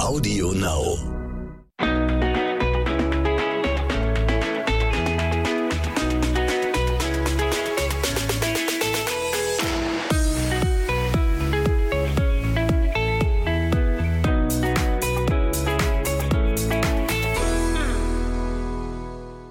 [0.00, 0.98] Audio Now.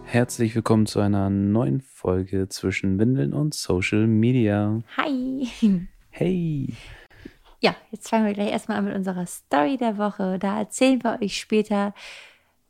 [0.06, 4.82] Herzlich willkommen zu einer neuen Folge zwischen Windeln und Social Media.
[4.98, 5.48] Hi.
[6.12, 6.68] Hey!
[7.64, 10.38] Ja, jetzt fangen wir gleich erstmal an mit unserer Story der Woche.
[10.38, 11.94] Da erzählen wir euch später,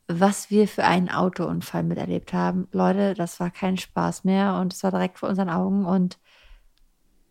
[0.08, 2.68] was wir für einen Autounfall miterlebt haben.
[2.72, 6.20] Leute, das war kein Spaß mehr und es war direkt vor unseren Augen und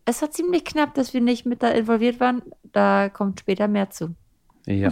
[0.07, 2.43] es war ziemlich knapp, dass wir nicht mit da involviert waren.
[2.65, 4.17] Da kommt später mehr zu.
[4.67, 4.91] Ja,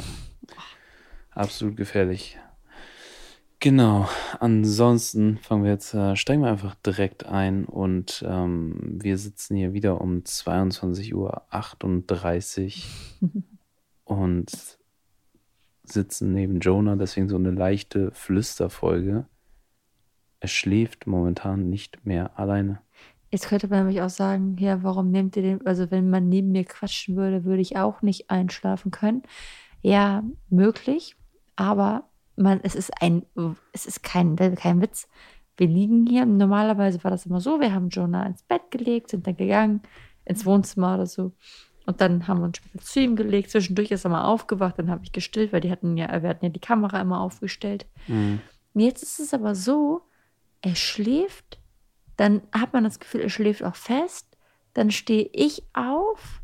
[1.33, 2.39] absolut gefährlich.
[3.63, 9.55] Genau, ansonsten fangen wir jetzt, äh, steigen wir einfach direkt ein und ähm, wir sitzen
[9.55, 11.43] hier wieder um 22.38 Uhr
[14.05, 14.79] und
[15.85, 19.27] sitzen neben Jonah, deswegen so eine leichte Flüsterfolge.
[20.41, 22.81] Er schläft momentan nicht mehr alleine.
[23.31, 26.51] Jetzt könnte man nämlich auch sagen, ja, warum nehmt ihr den, also wenn man neben
[26.51, 29.23] mir quatschen würde, würde ich auch nicht einschlafen können.
[29.83, 31.15] Ja, möglich,
[31.57, 32.10] aber
[32.41, 33.25] man, es ist ein,
[33.73, 35.09] es ist kein, kein Witz.
[35.57, 36.25] Wir liegen hier.
[36.25, 39.83] Normalerweise war das immer so, wir haben Jonah ins Bett gelegt, sind dann gegangen,
[40.25, 41.33] ins Wohnzimmer oder so.
[41.87, 43.51] Und dann haben wir uns später zu ihm gelegt.
[43.51, 46.45] Zwischendurch ist er mal aufgewacht, dann habe ich gestillt, weil die hatten ja, wir hatten
[46.45, 47.87] ja die Kamera immer aufgestellt.
[48.07, 48.41] Mhm.
[48.75, 50.03] Jetzt ist es aber so,
[50.63, 51.59] er schläft,
[52.17, 54.27] dann hat man das Gefühl, er schläft auch fest.
[54.75, 56.40] Dann stehe ich auf,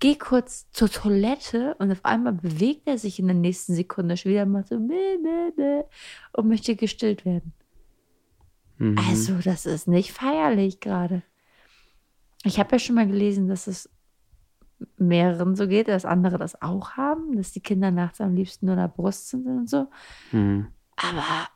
[0.00, 4.32] gehe kurz zur Toilette und auf einmal bewegt er sich in der nächsten Sekunde schon
[4.32, 5.82] wieder mal so bäh, bäh, bäh,
[6.32, 7.52] und möchte gestillt werden.
[8.78, 8.98] Mhm.
[8.98, 11.22] Also, das ist nicht feierlich gerade.
[12.44, 13.88] Ich habe ja schon mal gelesen, dass es
[14.98, 18.74] mehreren so geht, dass andere das auch haben, dass die Kinder nachts am liebsten nur
[18.74, 19.86] in der Brust sind und so.
[20.32, 20.68] Mhm.
[20.96, 21.48] Aber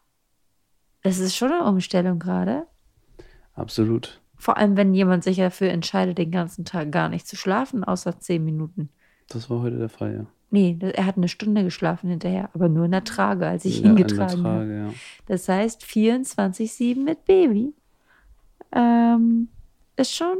[1.02, 2.66] das ist schon eine Umstellung gerade.
[3.54, 4.20] Absolut.
[4.38, 8.20] Vor allem, wenn jemand sich dafür entscheidet, den ganzen Tag gar nicht zu schlafen, außer
[8.20, 8.88] zehn Minuten.
[9.28, 10.26] Das war heute der Fall, ja.
[10.50, 13.90] Nee, er hat eine Stunde geschlafen hinterher, aber nur in der Trage, als ich ja
[13.90, 14.72] ihn getragen habe.
[14.72, 14.94] Ja.
[15.26, 17.74] Das heißt 24-7 mit Baby.
[18.72, 19.48] Ähm,
[19.96, 20.38] ist schon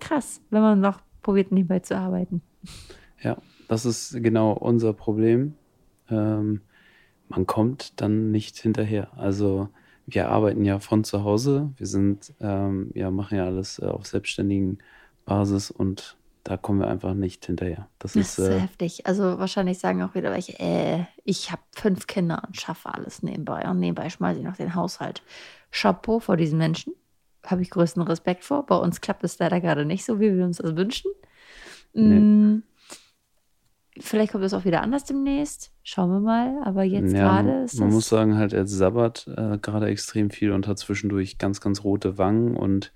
[0.00, 2.42] krass, wenn man noch probiert, nebenbei zu arbeiten.
[3.22, 3.36] Ja,
[3.68, 5.54] das ist genau unser Problem.
[6.08, 6.62] Ähm,
[7.28, 9.16] man kommt dann nicht hinterher.
[9.16, 9.68] Also
[10.10, 11.70] wir arbeiten ja von zu Hause.
[11.76, 14.78] Wir sind, ähm, ja, machen ja alles äh, auf selbstständigen
[15.24, 17.88] Basis und da kommen wir einfach nicht hinterher.
[17.98, 19.06] Das, Das ist, ist so äh, heftig.
[19.06, 23.68] Also wahrscheinlich sagen auch wieder welche, äh, ich habe fünf Kinder und schaffe alles nebenbei.
[23.68, 25.22] Und nebenbei schmeiße ich noch den Haushalt.
[25.70, 26.94] Chapeau vor diesen Menschen.
[27.44, 28.66] Habe ich größten Respekt vor.
[28.66, 31.10] Bei uns klappt es leider gerade nicht so, wie wir uns das wünschen.
[31.94, 32.58] Mm,
[33.98, 35.72] Vielleicht kommt es auch wieder anders demnächst.
[35.82, 36.60] Schauen wir mal.
[36.64, 37.94] Aber jetzt ja, gerade man, ist man das.
[37.94, 42.16] muss sagen, halt, er sabbert äh, gerade extrem viel und hat zwischendurch ganz, ganz rote
[42.16, 42.92] Wangen und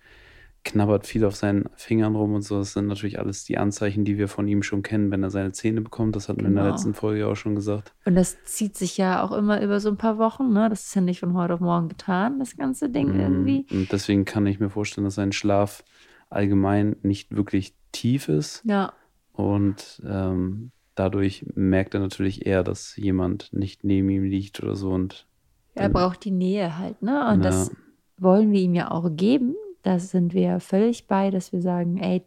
[0.67, 2.57] knabbert viel auf seinen Fingern rum und so.
[2.59, 5.53] Das sind natürlich alles die Anzeichen, die wir von ihm schon kennen, wenn er seine
[5.53, 6.17] Zähne bekommt.
[6.17, 6.75] Das hatten wir in der Genau.
[6.75, 7.93] letzten Folge auch schon gesagt.
[8.07, 10.53] Und das zieht sich ja auch immer über so ein paar Wochen.
[10.55, 10.71] Ne?
[10.71, 13.67] Das ist ja nicht von heute auf morgen getan, das ganze Ding Mm, irgendwie.
[13.71, 15.85] Und deswegen kann ich mir vorstellen, dass sein Schlaf
[16.31, 18.63] allgemein nicht wirklich tief ist.
[18.65, 18.93] Ja,
[19.33, 24.91] Und ähm, dadurch merkt er natürlich eher, dass jemand nicht neben ihm liegt oder so.
[24.91, 25.27] Und
[25.75, 27.03] er braucht die Nähe halt.
[27.03, 27.29] Ne?
[27.29, 27.51] Und Ja.
[27.51, 27.75] das
[28.17, 29.57] wollen wir ihm ja auch geben.
[29.83, 32.25] Da sind wir völlig bei, dass wir sagen, ey,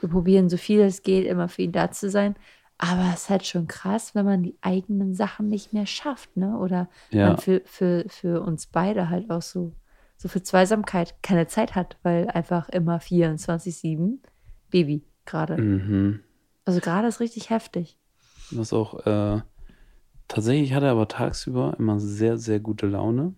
[0.00, 2.36] wir probieren so viel es geht, immer für ihn da zu sein.
[2.76, 6.56] Aber es ist halt schon krass, wenn man die eigenen Sachen nicht mehr schafft, ne?
[6.58, 7.30] Oder Ja.
[7.30, 9.72] man für, für, für uns beide halt auch so,
[10.16, 14.18] so für Zweisamkeit keine Zeit hat, weil einfach immer 24-7
[14.70, 15.56] Baby gerade.
[15.60, 16.20] mhm.
[16.68, 17.96] Also gerade ist richtig heftig.
[18.50, 19.40] was auch äh,
[20.28, 23.32] tatsächlich hat er aber tagsüber immer sehr, sehr gute Laune.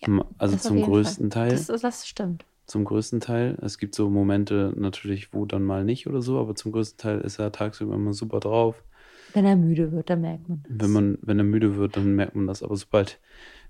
[0.00, 1.48] Im- also zum größten Fall.
[1.48, 1.52] Teil.
[1.52, 2.44] Das, das, das stimmt.
[2.66, 3.56] Zum größten Teil.
[3.62, 7.20] Es gibt so Momente natürlich, wo dann mal nicht oder so, aber zum größten Teil
[7.20, 8.82] ist er tagsüber immer super drauf.
[9.32, 10.72] Wenn er müde wird, dann merkt man das.
[10.80, 12.64] Wenn man, wenn er müde wird, dann merkt man das.
[12.64, 13.20] Aber sobald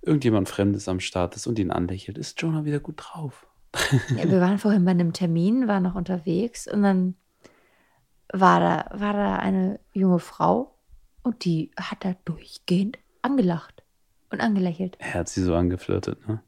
[0.00, 3.46] irgendjemand Fremdes am Start ist und ihn anlächelt, ist Jonah wieder gut drauf.
[4.16, 7.14] Ja, wir waren vorhin bei einem Termin, waren noch unterwegs und dann
[8.32, 10.74] war da, war da eine junge Frau
[11.22, 13.82] und die hat da durchgehend angelacht
[14.30, 14.96] und angelächelt.
[14.98, 16.42] Er hat sie so angeflirtet, ne?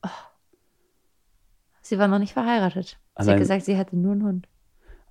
[1.83, 2.87] Sie war noch nicht verheiratet.
[2.89, 4.49] Sie Allein- hat gesagt, sie hatte nur einen Hund.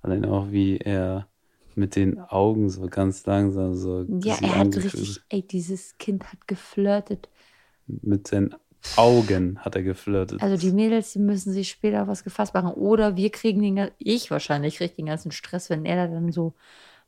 [0.02, 1.28] Allein auch, wie er
[1.76, 6.30] mit den Augen so ganz langsam so Ja, sie er hat richtig, ey, dieses Kind
[6.32, 7.28] hat geflirtet.
[7.86, 8.54] mit seinen
[8.96, 10.42] Augen hat er geflirtet.
[10.42, 12.70] Also die Mädels, die müssen sich später was gefasst machen.
[12.72, 16.54] Oder wir kriegen den, ich wahrscheinlich kriege den ganzen Stress, wenn er da dann so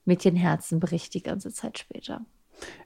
[0.05, 2.25] Mädchenherzen bricht die ganze Zeit später.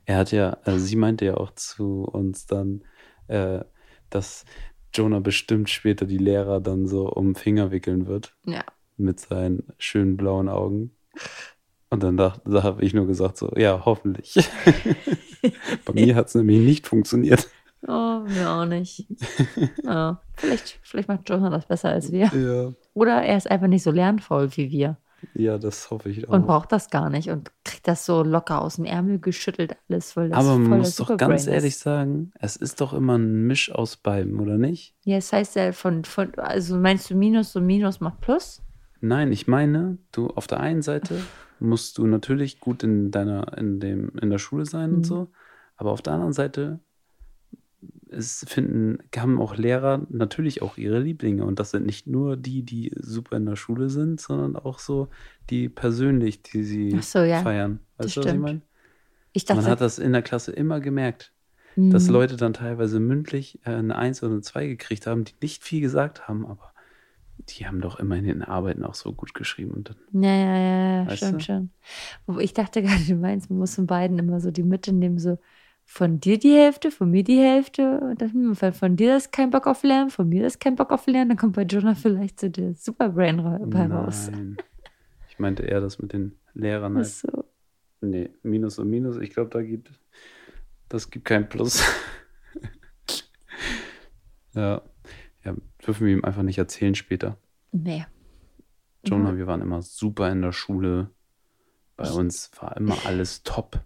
[0.04, 2.82] Er hat ja, also sie meinte ja auch zu uns dann,
[3.28, 3.60] äh,
[4.10, 4.44] dass
[4.92, 8.64] Jonah bestimmt später die Lehrer dann so um den Finger wickeln wird Ja.
[8.96, 10.90] mit seinen schönen blauen Augen.
[11.90, 14.34] Und dann dachte, da habe ich nur gesagt so, ja, hoffentlich.
[15.84, 17.48] Bei mir hat es nämlich nicht funktioniert.
[17.86, 19.06] Oh, mir auch nicht.
[19.84, 20.20] Ja.
[20.36, 22.26] Vielleicht, vielleicht macht Jonah das besser als wir.
[22.34, 24.96] Ja, Oder er ist einfach nicht so lernvoll wie wir
[25.34, 26.32] ja das hoffe ich auch.
[26.32, 30.16] und braucht das gar nicht und kriegt das so locker aus dem Ärmel geschüttelt alles,
[30.16, 31.80] weil das Aber man muss doch ganz ehrlich ist.
[31.80, 34.94] sagen, es ist doch immer ein Misch aus beidem, oder nicht?
[35.04, 38.62] Ja, das heißt ja von, von, also meinst du Minus und Minus macht Plus?
[39.02, 41.20] Nein, ich meine, du auf der einen Seite
[41.58, 44.96] musst du natürlich gut in deiner, in dem, in der Schule sein Mhm.
[44.96, 45.28] und so,
[45.76, 46.80] aber auf der anderen Seite
[48.10, 52.62] es finden, haben auch Lehrer natürlich auch ihre Lieblinge und das sind nicht nur die,
[52.64, 55.10] die super in der Schule sind, sondern auch so
[55.50, 57.42] die persönlich, die sie Ach so, ja.
[57.42, 57.80] feiern.
[58.00, 58.40] Das Weißt du, was ich stimmt.
[58.40, 58.62] meine?
[59.32, 61.32] Ich Man dachte, hat das in der Klasse immer gemerkt,
[61.88, 62.10] dass Mhm.
[62.10, 65.80] Leute dann teilweise mündlich äh, eine Eins oder eine Zwei gekriegt haben, die nicht viel
[65.82, 66.74] gesagt haben, aber
[67.50, 70.56] die haben doch immer in den Arbeiten auch so gut geschrieben und dann Ja, ja,
[71.04, 71.44] ja, stimmt du?
[71.44, 71.70] schon.
[72.40, 75.38] Ich dachte gerade, du meinst, man muss von beiden immer so die Mitte nehmen, so
[75.90, 77.98] von dir die Hälfte, von mir die Hälfte.
[77.98, 80.76] Und dann, hm, weil von dir ist kein Bock auf Lernen, von mir ist kein
[80.76, 84.30] Bock auf Lernen, dann kommt bei Jonah vielleicht so der Superbrain raus.
[84.30, 84.56] Nein.
[85.28, 86.92] Ich meinte eher das mit den Lehrern.
[86.92, 87.08] Ach Halt.
[87.08, 87.44] so.
[88.02, 89.16] Nee, Minus und Minus.
[89.16, 89.90] Ich glaube, da gibt
[90.88, 91.82] das gibt kein Plus.
[94.54, 94.82] ja.
[95.44, 95.54] ja,
[95.84, 97.36] dürfen wir ihm einfach nicht erzählen später.
[97.72, 98.06] Nee.
[99.04, 101.10] Jonah, wir waren immer super in der Schule.
[101.96, 103.80] Bei uns war immer alles top.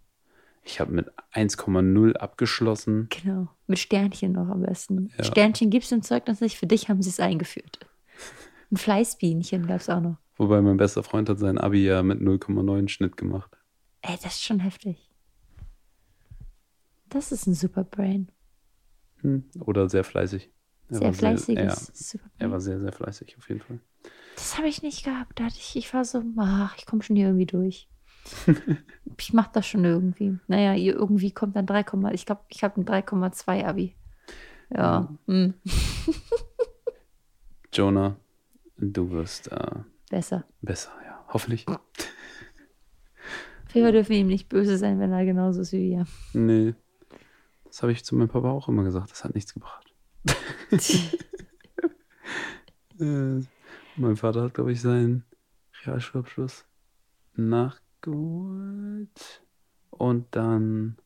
[0.64, 3.08] Ich habe mit 1,0 abgeschlossen.
[3.10, 3.48] Genau.
[3.66, 5.10] Mit Sternchen noch am besten.
[5.18, 5.24] Ja.
[5.24, 7.80] Sternchen gibt es im Zeugnis nicht, für dich haben sie es eingeführt.
[8.70, 10.16] Ein Fleißbienchen gab es auch noch.
[10.36, 13.56] Wobei mein bester Freund hat sein Abi ja mit 0,9 Schnitt gemacht.
[14.00, 15.10] Ey, das ist schon heftig.
[17.08, 18.30] Das ist ein Superbrain.
[19.20, 19.44] Hm.
[19.60, 20.50] Oder sehr fleißig.
[20.88, 22.32] Er Sehr war fleißiges ja, Superbrain.
[22.38, 23.80] er war sehr, sehr fleißig auf jeden Fall.
[24.34, 25.38] Das habe ich nicht gehabt.
[25.38, 27.88] Da hatte ich, ich war so, ach, ich komme schon hier irgendwie durch.
[29.18, 30.38] ich mache das schon irgendwie.
[30.46, 33.94] Naja, irgendwie kommt dann 3, ich glaube, ich habe ein 3,2 Abi.
[34.70, 35.08] Ja.
[35.26, 35.54] hm,
[37.72, 38.16] Jonah,
[38.76, 39.76] du wirst äh,
[40.10, 40.44] besser.
[40.62, 41.24] besser, ja.
[41.28, 41.66] Hoffentlich.
[43.72, 46.06] Wir dürfen ihm nicht böse sein, wenn er genauso ist wie wir.
[46.32, 46.74] Nee.
[47.64, 49.10] Das habe ich zu meinem Papa auch immer gesagt.
[49.10, 49.92] Das hat nichts gebracht.
[53.00, 53.40] Äh,
[53.96, 55.24] mein Vater hat, glaube ich, seinen
[55.82, 56.64] Realschulabschluss
[58.06, 59.42] nachgeholt.
[59.90, 60.96] Und dann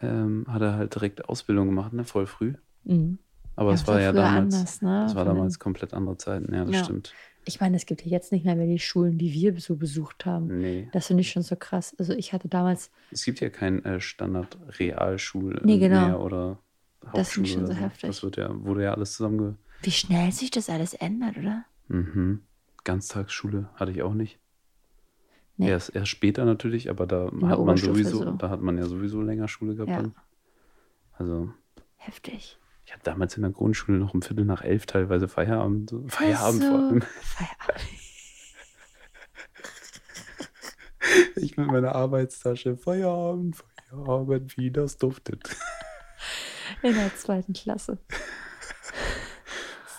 [0.00, 2.04] ähm, hat er halt direkt Ausbildung gemacht, ne?
[2.04, 2.54] Voll früh.
[2.84, 3.18] Mhm.
[3.56, 4.54] Aber Ja, es das war ja damals.
[4.54, 5.00] anders, ne?
[5.04, 6.52] Das war damals komplett andere Zeiten.
[6.54, 6.84] Ja, das Ja.
[6.84, 7.14] stimmt.
[7.48, 10.26] Ich meine, es gibt ja jetzt nicht mehr, mehr die Schulen, die wir so besucht
[10.26, 10.58] haben.
[10.58, 10.88] Nee.
[10.92, 11.94] Das finde ich schon so krass.
[11.98, 16.06] Also ich hatte damals, Es gibt ja kein äh, Standard-Realschul Nee, genau.
[16.06, 16.58] mehr oder
[17.06, 17.12] Hauptschule.
[17.14, 18.08] Das finde ich schon oder so heftig.
[18.10, 19.56] Das wird ja, wurde ja alles zusammenge...
[19.82, 21.64] wie schnell sich das alles ändert, oder?
[21.88, 22.42] Mhm.
[22.84, 24.38] Ganztagsschule hatte ich auch nicht.
[25.56, 25.70] Nee.
[25.70, 28.30] Erst, erst später natürlich, aber da hat man sowieso, so.
[28.32, 29.90] da hat man ja sowieso länger Schule gehabt.
[29.90, 30.10] Ja.
[31.12, 31.50] Also,
[31.96, 32.58] Heftig.
[32.84, 35.94] ich habe damals in der Grundschule noch um Viertel nach elf teilweise Feierabend.
[36.08, 37.02] Feierabend Ach vor allem.
[37.20, 37.86] Feierabend.
[41.36, 42.76] Ich mit meiner Arbeitstasche.
[42.76, 45.56] Feierabend, Feierabend, wie das duftet.
[46.82, 47.98] In der zweiten Klasse.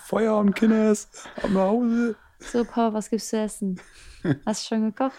[0.06, 1.08] Feierabend, Kinders,
[1.42, 2.16] ab nach Hause.
[2.38, 3.80] So, Papa, was gibt's zu essen?
[4.46, 5.12] Hast du schon gekocht?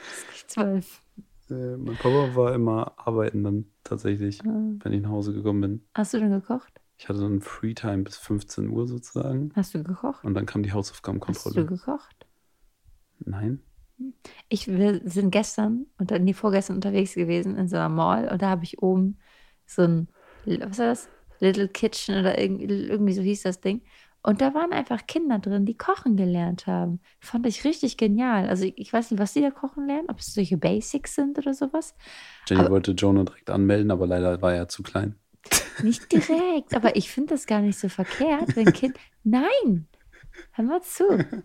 [0.48, 1.02] Zwölf.
[1.50, 4.72] Äh, mein Papa war immer arbeiten dann tatsächlich, Ah.
[4.84, 5.86] wenn ich nach Hause gekommen bin.
[5.96, 6.80] Hast du denn gekocht?
[6.98, 9.52] Ich hatte dann Freetime bis 15 Uhr sozusagen.
[9.56, 10.24] Hast du gekocht?
[10.26, 11.66] Und dann kam die Hast du Hausaufgabenkontrolle.
[11.66, 12.28] gekocht?
[13.20, 13.62] Nein?
[14.48, 18.50] Ich, wir sind gestern und nee, vorgestern unterwegs gewesen in so einer Mall und da
[18.50, 19.18] habe ich oben
[19.66, 20.08] so ein,
[20.46, 21.10] was war das?
[21.42, 23.82] Little Kitchen oder irgendwie, irgendwie so hieß das Ding.
[24.22, 27.00] Und da waren einfach Kinder drin, die kochen gelernt haben.
[27.22, 28.50] Fand ich richtig genial.
[28.50, 31.38] Also ich, ich weiß nicht, was die da kochen lernen, ob es solche Basics sind
[31.38, 31.96] oder sowas.
[32.48, 35.16] Jenny Aber- wollte Jonah direkt anmelden, aber leider war er zu klein.
[35.84, 38.98] Nicht direkt, aber ich finde das gar nicht so verkehrt, wenn Kind.
[39.24, 39.88] Nein!
[40.52, 41.04] Hör mal zu.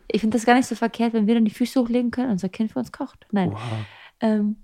[0.09, 2.33] Ich finde das gar nicht so verkehrt, wenn wir dann die Füße hochlegen können und
[2.35, 3.27] unser Kind für uns kocht.
[3.31, 3.53] Nein.
[3.53, 3.61] Wow.
[4.21, 4.57] Ähm,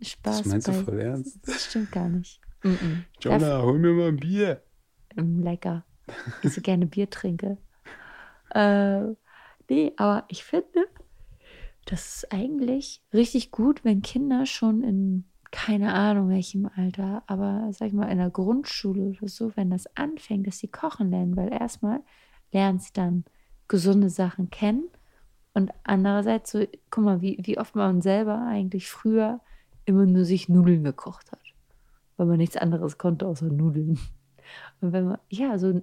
[0.00, 0.38] Spaß.
[0.38, 1.38] Das meinst du bei- voll ernst?
[1.46, 2.40] Das stimmt gar nicht.
[2.62, 3.02] Mm -mm.
[3.20, 4.62] Jonah, hol mir mal ein Bier.
[5.16, 5.40] Ähm,
[6.26, 6.38] lecker.
[6.42, 7.58] Ich so gerne Bier trinke.
[8.50, 9.14] Äh,
[9.68, 10.86] nee, aber ich finde,
[11.86, 17.88] das ist eigentlich richtig gut, wenn Kinder schon in, keine Ahnung welchem Alter, aber sag
[17.88, 21.52] ich mal in der Grundschule oder so, wenn das anfängt, dass sie kochen lernen, weil
[21.52, 22.00] erstmal
[22.52, 23.24] lernen sie dann
[23.68, 24.88] gesunde Sachen kennen
[25.54, 29.40] und andererseits so, guck mal, wie, wie oft man selber eigentlich früher
[29.84, 31.40] immer nur sich Nudeln gekocht hat.
[32.16, 33.98] weil man nichts anderes konnte außer Nudeln.
[34.80, 35.82] Und wenn man, ja, so,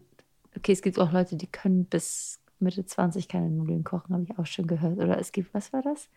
[0.56, 4.38] okay, es gibt auch Leute, die können bis Mitte 20 keine Nudeln kochen, habe ich
[4.38, 4.98] auch schon gehört.
[4.98, 6.10] Oder es gibt, was war das?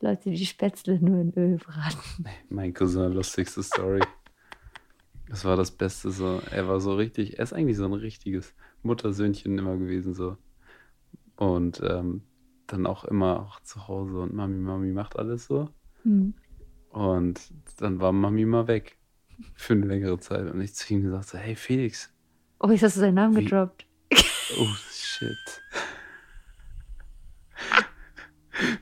[0.00, 2.26] Leute, die Spätzle nur in Öl braten.
[2.50, 4.00] Mein Cousin, lustigste Story.
[5.28, 6.40] Das war das Beste so.
[6.50, 10.36] Er war so richtig, er ist eigentlich so ein richtiges Muttersöhnchen immer gewesen so.
[11.36, 12.22] Und ähm,
[12.66, 15.70] dann auch immer auch zu Hause und Mami, Mami macht alles so.
[16.02, 16.34] Hm.
[16.90, 18.98] Und dann war Mami mal weg
[19.54, 20.50] für eine längere Zeit.
[20.50, 22.12] Und ich zu ihm gesagt so, hey Felix,
[22.58, 23.86] Oh, jetzt hast du seinen Namen Wie- gedroppt.
[24.58, 25.36] oh shit.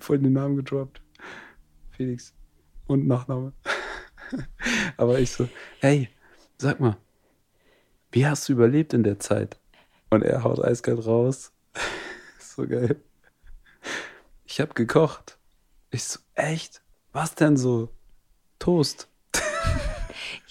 [0.00, 1.02] Voll den Namen gedroppt.
[1.90, 2.34] Felix.
[2.86, 3.52] Und Nachname.
[4.96, 5.48] Aber ich so,
[5.80, 6.08] hey,
[6.58, 6.96] sag mal,
[8.12, 9.58] wie hast du überlebt in der Zeit?
[10.10, 11.52] Und er haut eiskalt raus.
[12.38, 13.02] so geil.
[14.44, 15.38] Ich hab gekocht.
[15.90, 16.82] Ich so, echt?
[17.12, 17.88] Was denn so?
[18.58, 19.08] Toast.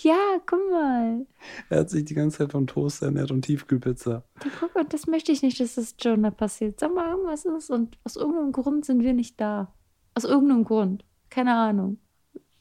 [0.03, 1.25] Ja, guck mal.
[1.69, 4.23] Er hat sich die ganze Zeit vom Toast ernährt und Tiefkühlpizza.
[4.59, 6.77] Guck mal, das möchte ich nicht, dass das Jonah passiert.
[6.79, 9.73] Sag mal, irgendwas ist und aus irgendeinem Grund sind wir nicht da.
[10.13, 11.05] Aus irgendeinem Grund.
[11.29, 11.99] Keine Ahnung.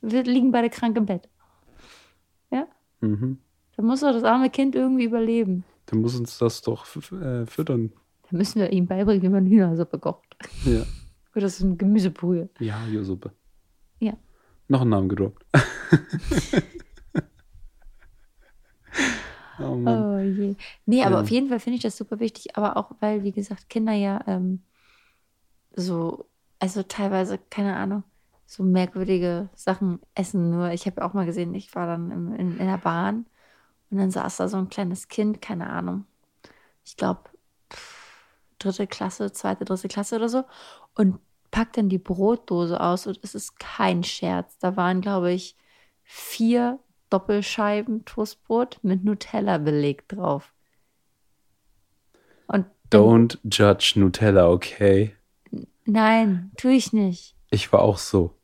[0.01, 1.29] Wir liegen beide krank im Bett.
[2.53, 2.69] Ja?
[3.01, 3.39] Mhm.
[3.77, 5.65] Dann muss doch das arme Kind irgendwie überleben.
[5.87, 7.93] Du musst uns das doch äh, füttern.
[8.31, 10.37] Dann müssen wir ihm beibringen, wie man Hühnersuppe kocht.
[10.65, 10.85] Ja.
[11.35, 12.51] Oder so eine Gemüsebrühe.
[12.61, 13.33] Ja, Josuppe.
[13.99, 14.13] Ja.
[14.69, 15.45] Noch einen Namen gedroppt.
[19.63, 20.07] oh Mann.
[20.07, 20.57] Oh je.
[20.87, 21.21] Nee, aber Ja.
[21.23, 24.21] auf jeden Fall finde ich das super wichtig, aber auch, weil, wie gesagt, Kinder ja
[24.27, 24.63] ähm,
[25.75, 26.27] so,
[26.59, 28.05] also teilweise, keine Ahnung,
[28.47, 30.51] so merkwürdige Sachen essen.
[30.51, 33.27] Nur ich habe auch mal gesehen, ich war dann im, in, in der Bahn
[33.91, 36.07] und dann saß da so ein kleines Kind, keine Ahnung,
[36.85, 37.23] ich glaube,
[38.59, 40.45] dritte Klasse, zweite, dritte Klasse oder so
[40.95, 41.19] und
[41.51, 44.59] packt dann die Brotdose aus und es ist kein Scherz.
[44.59, 45.57] Da waren, glaube ich,
[46.05, 46.79] vier
[47.13, 50.53] Doppelscheiben Toastbrot mit Nutella belegt drauf.
[52.47, 55.15] Und Don't judge Nutella, okay?
[55.85, 57.37] nein, tue ich nicht.
[57.51, 58.35] Ich war auch so.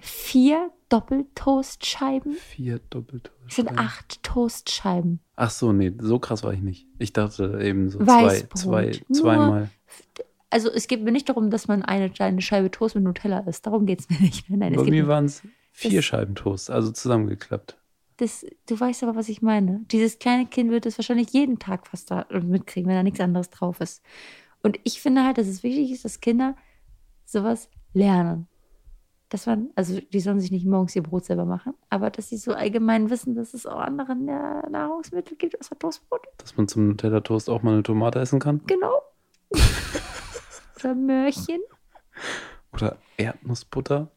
[0.00, 3.50] Vier Doppeltoastscheiben Vier Doppeltoast.
[3.50, 5.18] sind acht Toastscheiben.
[5.34, 6.86] Ach so, nee, so krass war ich nicht.
[6.98, 8.58] Ich dachte eben so zwei, Weißbrot.
[8.58, 9.70] zwei, zweimal.
[10.48, 13.66] Also es geht mir nicht darum, dass man eine kleine Scheibe Toast mit Nutella isst.
[13.66, 14.48] Darum geht es mir nicht.
[14.48, 17.76] Nein, nein, es Bei mir waren es vier Scheiben Toast, also zusammengeklappt.
[18.18, 19.80] Das, du weißt aber, was ich meine.
[19.90, 23.50] Dieses kleine Kind wird es wahrscheinlich jeden Tag fast da mitkriegen, wenn da nichts anderes
[23.50, 24.02] drauf ist.
[24.62, 26.56] Und ich finde halt, dass es wichtig ist, dass Kinder
[27.24, 28.48] sowas lernen.
[29.28, 32.36] Dass man, also die sollen sich nicht morgens ihr Brot selber machen, aber dass sie
[32.36, 36.22] so allgemein wissen, dass es auch andere Na- Nahrungsmittel gibt außer Toastbrot.
[36.38, 38.62] Dass man zum Nutella-Toast auch mal eine Tomate essen kann.
[38.66, 39.02] Genau.
[40.78, 41.60] Oder Möhrchen.
[42.72, 44.10] Oder Erdnussbutter.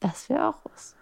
[0.00, 0.96] Das wäre auch was.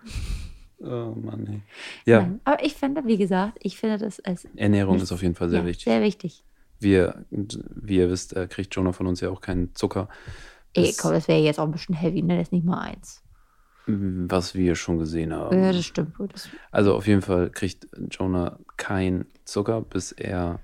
[0.83, 1.63] Oh Mann, ey.
[2.05, 5.35] Ja, Nein, aber ich finde, wie gesagt, ich finde das als Ernährung ist auf jeden
[5.35, 5.85] Fall sehr ja, wichtig.
[5.85, 6.45] Sehr wichtig.
[6.81, 10.09] Wir, wie ihr wisst, äh, kriegt Jonah von uns ja auch keinen Zucker.
[10.75, 12.37] Ey, Das- komm, das wäre jetzt auch ein bisschen heavy, ne?
[12.39, 13.23] Das ist nicht mal eins.
[13.87, 15.61] Was wir schon gesehen haben.
[15.61, 16.15] Ja, das stimmt.
[16.33, 20.61] Das Also auf jeden Fall kriegt Jonah kein Zucker, bis er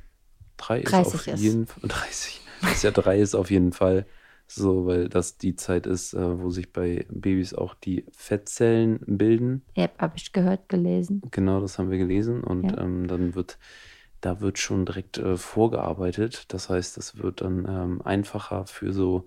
[0.57, 0.93] drei ist.
[0.93, 1.41] 30 Auf ist.
[1.41, 2.41] jeden Fall, 30.
[2.63, 4.07] Bis er drei ist auf jeden Fall
[4.49, 9.63] so, weil das die Zeit ist, äh, wo sich bei Babys auch die Fettzellen bilden.
[9.77, 11.23] ja, habe ich gehört, gelesen.
[11.31, 12.43] Genau, das haben wir gelesen.
[12.43, 12.79] Und Ja.
[12.79, 13.59] ähm, dann wird,
[14.21, 16.47] da wird schon direkt äh, vorgearbeitet.
[16.53, 19.27] Das heißt, das wird dann ähm, einfacher für so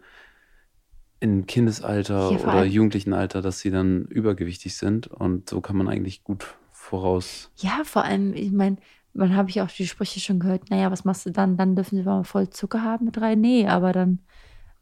[1.19, 5.07] im Kindesalter Ja, oder allem- Jugendlichenalter, dass sie dann übergewichtig sind.
[5.07, 7.51] Und so kann man eigentlich gut voraus.
[7.57, 8.77] Ja, vor allem, ich meine,
[9.13, 11.57] man habe ich auch die Sprüche schon gehört, naja, was machst du dann?
[11.57, 13.35] Dann dürfen sie mal voll Zucker haben mit drei.
[13.35, 14.19] Nee, aber dann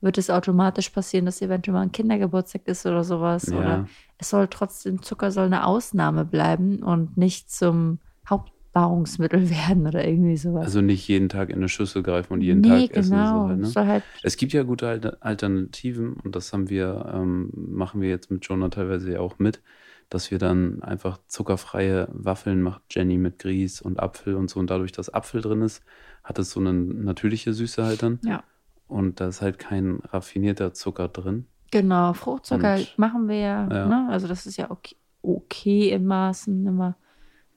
[0.01, 3.47] wird es automatisch passieren, dass eventuell mal ein Kindergeburtstag ist oder sowas.
[3.47, 3.57] Ja.
[3.57, 3.87] Oder
[4.17, 10.37] es soll trotzdem, Zucker soll eine Ausnahme bleiben und nicht zum Hauptnahrungsmittel werden oder irgendwie
[10.37, 10.65] sowas.
[10.65, 13.11] Also nicht jeden Tag in eine Schüssel greifen und jeden nee, Tag essen.
[13.11, 13.43] genau.
[13.43, 13.65] So halt, ne?
[13.65, 18.09] Soll halt, Es gibt ja gute Alter- Alternativen und das haben wir, ähm, machen wir
[18.09, 19.61] jetzt mit Jonah teilweise ja auch mit,
[20.09, 24.69] dass wir dann einfach zuckerfreie Waffeln macht Jenny mit Grieß und Apfel und so und
[24.69, 25.83] dadurch, dass Apfel drin ist,
[26.23, 28.43] hat es so eine natürliche Süße halt dann ja.
[28.89, 31.45] Und da ist halt kein raffinierter Zucker drin.
[31.71, 33.85] Genau, Fruchtzucker Und- machen wir ja, Ja.
[33.87, 34.07] Ne?
[34.09, 36.97] Also das ist ja okay, okay im Maßen immer.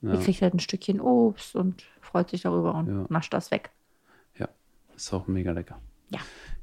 [0.01, 3.05] Ja, Ihr kriegt halt ein Stückchen Obst und freut sich darüber und Ja.
[3.09, 3.71] nascht das weg.
[4.95, 5.81] ist auch mega lecker.
[6.11, 6.19] Ja.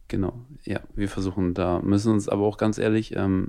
[0.07, 3.49] Genau, ja, wir versuchen da, müssen uns aber auch ganz ehrlich, ähm,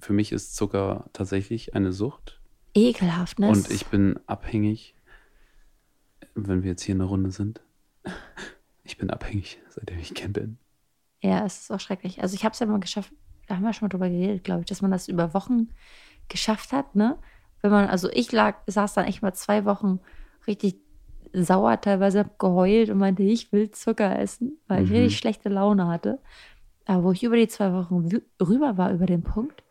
[0.00, 2.40] für mich ist Zucker tatsächlich eine Sucht.
[2.74, 3.48] Ekelhaft, ne?
[3.50, 4.94] Und ich bin abhängig,
[6.34, 7.60] wenn wir jetzt hier in der Runde sind.
[8.84, 10.58] Ich bin abhängig, seitdem ich Kind bin.
[11.22, 12.22] Ja, es ist auch schrecklich.
[12.22, 13.12] Also ich habe es ja mal geschafft,
[13.46, 15.68] da haben wir schon mal drüber geredet, glaube ich, dass man das über Wochen
[16.28, 17.18] geschafft hat, ne?
[17.62, 20.00] wenn man, also ich lag, saß dann echt mal zwei Wochen
[20.46, 20.76] richtig
[21.32, 24.96] sauer, teilweise hab geheult und meinte, ich will Zucker essen, weil ich Mhm.
[24.96, 26.20] richtig schlechte Laune hatte.
[26.86, 28.08] Aber wo ich über die zwei Wochen
[28.42, 29.62] rüber war, über den Punkt,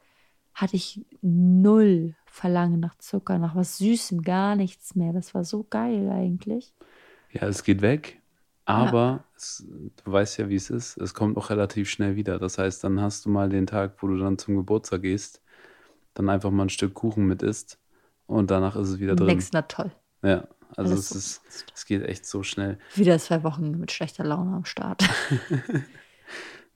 [0.53, 5.13] hatte ich null Verlangen nach Zucker, nach was Süßem, gar nichts mehr.
[5.13, 6.73] Das war so geil eigentlich.
[7.31, 8.20] Ja, es geht weg,
[8.73, 10.97] aber es, du weißt ja, wie es ist.
[10.97, 12.39] Es kommt auch relativ schnell wieder.
[12.39, 15.41] Das heißt, dann hast du mal den Tag, wo du dann zum Geburtstag gehst,
[16.13, 17.79] dann einfach mal ein Stück Kuchen mit isst
[18.27, 19.27] und danach ist es wieder drin.
[19.27, 19.91] Denkst, na toll.
[20.23, 22.77] Ja, also Alles es so ist, es geht echt so schnell.
[22.95, 25.03] Wieder zwei Wochen mit schlechter Laune am Start.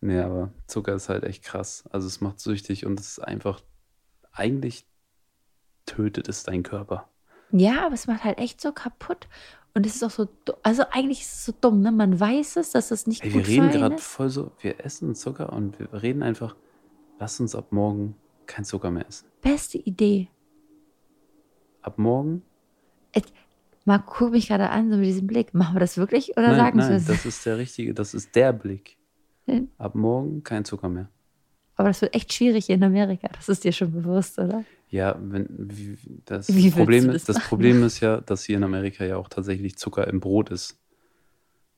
[0.06, 1.84] Nee, aber Zucker ist halt echt krass.
[1.90, 3.62] Also es macht süchtig und es ist einfach,
[4.32, 4.86] eigentlich
[5.88, 7.10] tötet es deinen Körper.
[7.52, 9.28] Ja, aber es macht halt echt so kaputt.
[9.76, 10.28] Und es ist auch so,
[10.64, 11.92] also eigentlich ist es so dumm, ne?
[11.92, 15.14] Man weiß es, dass es nicht Ey, gut wir reden gerade voll so, wir essen
[15.16, 16.56] Zucker und wir reden einfach,
[17.20, 18.16] lass uns ab morgen
[18.46, 19.28] kein Zucker mehr essen.
[19.42, 20.30] Beste Idee.
[21.82, 22.42] Ab morgen?
[23.86, 25.54] Marc guckt mich gerade an, so mit diesem Blick.
[25.54, 27.06] Machen wir das wirklich oder nein, sagen nein, wir es?
[27.06, 28.98] das ist der richtige, das ist der Blick.
[29.46, 29.70] Hm.
[29.78, 31.08] Ab morgen kein Zucker mehr.
[31.76, 33.28] Aber das wird echt schwierig in Amerika.
[33.34, 34.66] Das ist dir schon bewusst, oder?
[34.90, 39.04] Ja, wenn, wie, das, Wie Problem das das Problem ist ja, dass hier in Amerika
[39.04, 40.78] ja auch tatsächlich Zucker im Brot ist.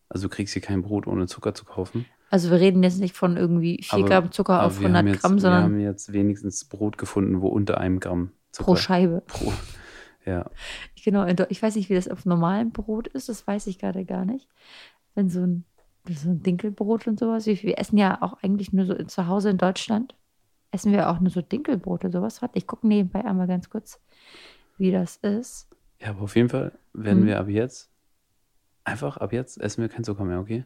[0.10, 2.06] Also du kriegst hier kein Brot ohne Zucker zu kaufen.
[2.30, 5.14] Also wir reden jetzt nicht von irgendwie 4 Aber- Gramm Zucker auf wir haben 100
[5.16, 8.76] jetzt, Gramm, Wir sondern haben jetzt wenigstens Brot gefunden, wo unter einem Gramm Zucker pro
[8.76, 9.24] Scheibe.
[9.26, 9.54] pro
[10.26, 10.50] ja,
[11.04, 14.26] Genau, ich weiß nicht, wie das auf normalem Brot ist, das weiß ich gerade gar
[14.26, 14.46] nicht.
[15.16, 15.64] Wenn so ein,
[16.10, 19.50] so ein Dinkelbrot und sowas, wie- wir essen ja auch eigentlich nur so zu Hause
[19.52, 20.14] in Deutschland,
[20.72, 22.42] essen wir auch nur so Dinkelbrot und sowas.
[22.42, 24.00] Warte, ich gucke nebenbei einmal ganz kurz,
[24.78, 25.68] wie das ist.
[26.00, 27.28] ja, aber auf jeden Fall werden Hm.
[27.28, 27.90] wir ab jetzt,
[28.84, 30.66] einfach ab jetzt essen wir kein Zucker mehr, okay?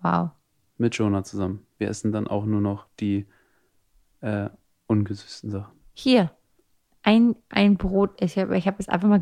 [0.00, 0.30] Wow.
[0.78, 1.66] Mit Jonah zusammen.
[1.78, 3.26] Wir essen dann auch nur noch die
[4.20, 4.48] äh,
[4.88, 5.72] ungesüßten Sachen.
[5.94, 6.30] Hier,
[7.02, 9.20] ein, ein Brot, ich habe ich hab jetzt einfach mal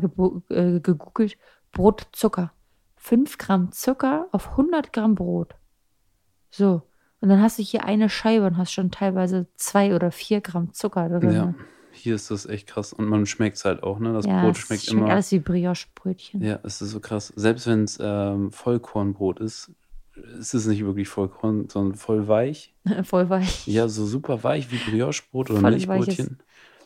[0.49, 1.37] äh, gegoogelt,
[1.71, 2.51] Brot Zucker.
[2.95, 5.55] 5 Gramm Zucker auf 100 Gramm Brot.
[6.51, 6.83] So.
[7.21, 10.73] Und dann hast du hier eine Scheibe und hast schon teilweise zwei oder vier Gramm
[10.73, 11.31] Zucker drin.
[11.31, 11.53] Ja,
[11.91, 12.93] hier ist das echt krass.
[12.93, 14.11] Und man schmeckt es halt auch, ne?
[14.13, 15.11] Das Ja, Brot schmeckt, schmeckt immer.
[15.11, 16.41] alles wie Brioche-Brötchen.
[16.41, 17.31] Ja, es ist so krass.
[17.35, 19.71] Selbst wenn es ähm, Vollkornbrot ist,
[20.39, 22.73] ist es nicht wirklich Vollkorn, sondern voll weich.
[23.03, 23.65] Voll weich.
[23.67, 26.39] Ja, so super weich wie Brioche-Brot oder Voll Milchbrötchen.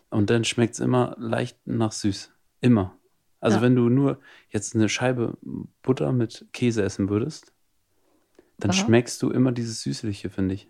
[0.10, 2.32] Und dann schmeckt es immer leicht nach süß.
[2.62, 2.96] Immer.
[3.40, 3.64] Also Ja.
[3.64, 4.20] wenn du nur
[4.50, 5.38] jetzt eine Scheibe
[5.82, 7.54] Butter mit Käse essen würdest,
[8.58, 8.78] dann Ja.
[8.78, 10.70] schmeckst du immer dieses Süßliche, finde ich.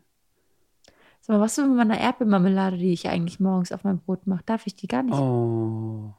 [1.22, 4.44] Sag mal, was ist mit meiner Erdbeermarmelade, die ich eigentlich morgens auf mein Brot mache?
[4.46, 5.16] Darf ich die gar nicht?
[5.16, 6.14] Oh,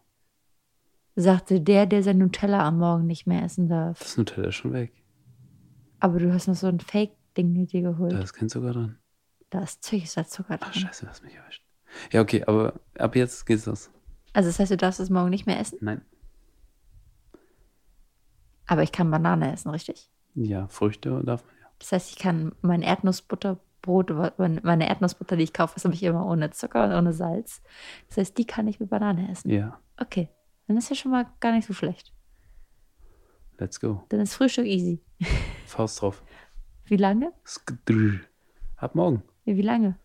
[1.14, 3.98] Sagte der, der sein Nutella am Morgen nicht mehr essen darf.
[4.00, 4.92] das Nutella ist schon weg.
[6.00, 8.12] Aber du hast noch so ein Fake-Ding mit dir geholt.
[8.12, 8.98] Da ist kein Zucker dran.
[9.48, 10.82] Da ist Zucker Ach, drin.
[10.82, 11.62] scheiße, du hast mich erwischt.
[12.12, 13.90] Ja, okay, aber ab jetzt geht's los.
[14.34, 15.78] Also das heißt, du darfst es morgen nicht mehr essen?
[15.80, 16.02] Nein.
[18.66, 20.10] Aber ich kann Banane essen, richtig?
[20.34, 21.54] Ja, Früchte darf man.
[21.78, 26.50] Das heißt, ich kann mein Erdnussbutterbrot, meine Erdnussbutter, die ich kaufe, ist nämlich immer ohne
[26.50, 27.62] Zucker und ohne Salz.
[28.08, 29.50] Das heißt, die kann ich mit Banane essen.
[29.50, 30.28] Ja, Okay,
[30.66, 32.12] dann ist ja schon mal gar nicht so schlecht.
[33.58, 34.02] let's go.
[34.10, 35.00] Dann ist Frühstück easy.
[35.66, 36.22] Faust drauf.
[36.84, 37.32] Wie lange?
[38.76, 39.98] Ab morgen, Ja, Wie lange?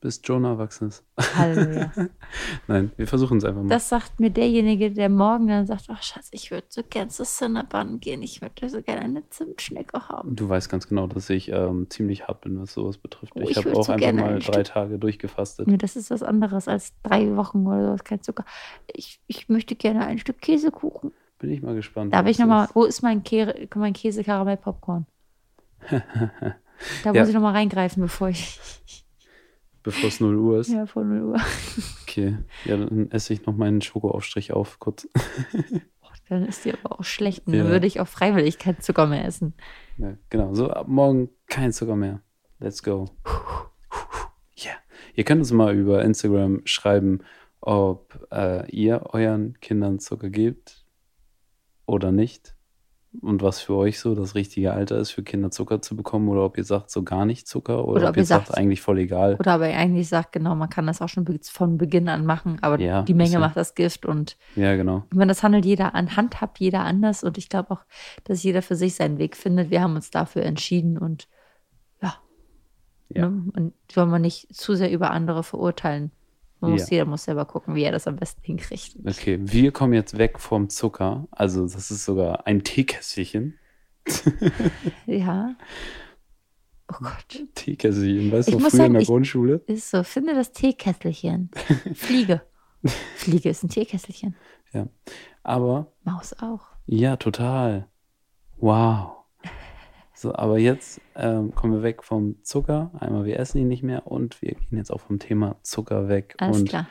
[0.00, 1.04] Bis Jonah erwachsen ist.
[1.36, 1.92] Halleluja.
[2.68, 3.68] Nein, wir versuchen es einfach mal.
[3.68, 7.22] Das sagt mir derjenige, der morgen dann sagt, ach Schatz, ich würde so gerne zu
[7.24, 8.22] Cinnabon gehen.
[8.22, 10.34] Ich würde so gerne eine Zimtschnecke haben.
[10.36, 13.32] Du weißt ganz genau, dass ich ähm, ziemlich hart bin, was sowas betrifft.
[13.36, 15.66] Oh, ich ich habe auch so einfach mal ein drei Stück- Tage durchgefastet.
[15.66, 18.44] Nee, das ist was anderes als drei Wochen oder sowas, kein Zucker.
[18.92, 21.12] Ich, ich möchte gerne ein Stück Käsekuchen.
[21.38, 22.14] Bin ich mal gespannt.
[22.14, 25.06] Darf ich nochmal, wo ist mein, Käse, mein Käse-Karamell-Popcorn?
[27.04, 27.20] Da Ja.
[27.20, 28.58] muss ich nochmal reingreifen, bevor ich.
[29.82, 30.70] Bevor es 0 Uhr ist.
[30.70, 31.36] Ja, vor 0 Uhr.
[32.02, 35.08] Okay, ja, dann esse ich noch meinen Schokoaufstrich auf, kurz.
[36.28, 37.46] Dann ist die aber auch schlecht.
[37.46, 37.64] Und Ja.
[37.64, 39.54] Dann würde ich auch freiwillig kein Zucker mehr essen.
[39.98, 42.20] Ja, genau, so ab morgen kein Zucker mehr.
[42.60, 43.06] Let's go.
[44.54, 44.70] Ja.
[45.14, 47.20] Ihr könnt uns mal über Instagram schreiben,
[47.60, 50.84] ob äh, ihr euren Kindern Zucker gebt
[51.86, 52.54] oder nicht.
[53.20, 56.28] Und was für euch so das richtige Alter ist, für Kinder Zucker zu bekommen.
[56.28, 57.88] Oder ob ihr sagt, so gar nicht Zucker.
[57.88, 59.34] Oder, ob, ihr sagt, eigentlich voll egal.
[59.40, 62.78] Oder aber eigentlich sagt, genau, man kann das auch schon von Beginn an machen, aber
[62.78, 65.02] Ja, die Menge ja- macht das Gift und Ja, genau.
[65.10, 67.84] ich meine, das handelt jeder an, handhabt jeder anders und ich glaube auch,
[68.24, 69.70] dass jeder für sich seinen Weg findet.
[69.70, 71.26] Wir haben uns dafür entschieden und
[72.00, 72.14] ja,
[73.08, 73.28] Ja.
[73.28, 73.50] ne?
[73.56, 76.12] und soll man nicht zu sehr über andere verurteilen.
[76.60, 76.86] Man muss, Ja.
[76.90, 78.96] Jeder muss selber gucken, wie er das am besten hinkriegt.
[79.06, 81.26] Okay, wir kommen jetzt weg vom Zucker.
[81.30, 83.58] Also, das ist sogar ein Teekässchen.
[85.06, 85.54] Ja.
[86.92, 87.44] Oh Gott.
[87.54, 89.62] Teekässchen, weißt du, früher sagen, in der ich- Grundschule?
[89.66, 91.50] Ist so, finde das Teekesselchen.
[91.94, 92.42] Fliege.
[93.16, 94.34] Fliege ist ein Tierkesselchen.
[94.72, 94.88] Ja.
[95.42, 96.62] Aber Maus auch.
[96.86, 97.88] ja, total.
[98.56, 99.19] Wow.
[100.20, 102.90] So, aber jetzt ähm, kommen wir weg vom Zucker.
[103.00, 106.34] Einmal, wir essen ihn nicht mehr und wir gehen jetzt auch vom Thema Zucker weg.
[106.36, 106.90] Alles und klar.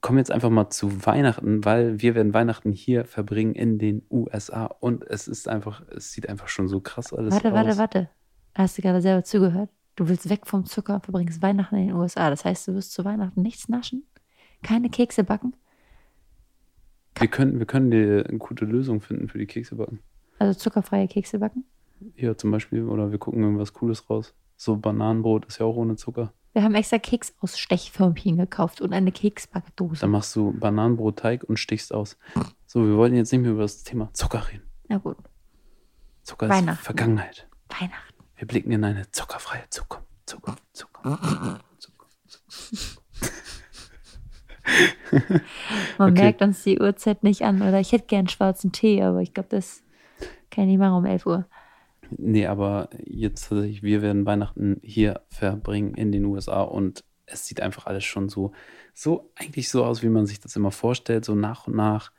[0.00, 4.64] kommen jetzt einfach mal zu Weihnachten, weil wir werden Weihnachten hier verbringen in den USA
[4.66, 7.54] und es ist einfach, es sieht einfach schon so krass alles Warte, aus.
[7.54, 8.10] warte, warte.
[8.56, 9.70] Hast du gerade selber zugehört?
[9.94, 12.28] Du willst weg vom Zucker und verbringst Weihnachten in den USA.
[12.28, 14.04] Das heißt, du wirst zu Weihnachten nichts naschen?
[14.64, 15.54] Keine Kekse backen?
[17.20, 20.00] Wir können, wir können dir eine gute Lösung finden für die Kekse backen.
[20.40, 21.62] Also zuckerfreie Kekse backen?
[22.14, 24.34] Hier zum Beispiel, oder wir gucken irgendwas Cooles raus.
[24.56, 26.32] So Bananenbrot ist ja auch ohne Zucker.
[26.52, 30.02] Wir haben extra Keks aus Stechförmchen gekauft und eine Keksbackdose.
[30.02, 32.18] Dann machst du Bananenbrotteig und stichst aus.
[32.66, 34.62] So, wir wollten jetzt nicht mehr über das Thema Zucker reden.
[34.88, 35.16] Na gut,
[36.22, 36.80] Zucker ist.
[36.80, 37.48] Vergangenheit.
[37.68, 38.14] Weihnachten.
[38.36, 40.06] Wir blicken in eine zuckerfreie Zukunft.
[40.26, 41.22] Zukunft, Zukunft,
[41.78, 42.98] Zukunft.
[45.98, 46.22] Man Okay.
[46.22, 47.60] merkt uns die Uhrzeit nicht an.
[47.62, 49.82] Oder ich hätte gern schwarzen Tee, aber ich glaube, das
[50.50, 51.46] kann ich nicht machen um 11 Uhr.
[52.18, 57.60] Nee, aber jetzt tatsächlich, wir werden Weihnachten hier verbringen in den USA und es sieht
[57.60, 58.52] einfach alles schon so,
[58.94, 61.24] so eigentlich so aus, wie man sich das immer vorstellt.
[61.24, 62.12] So nach und nach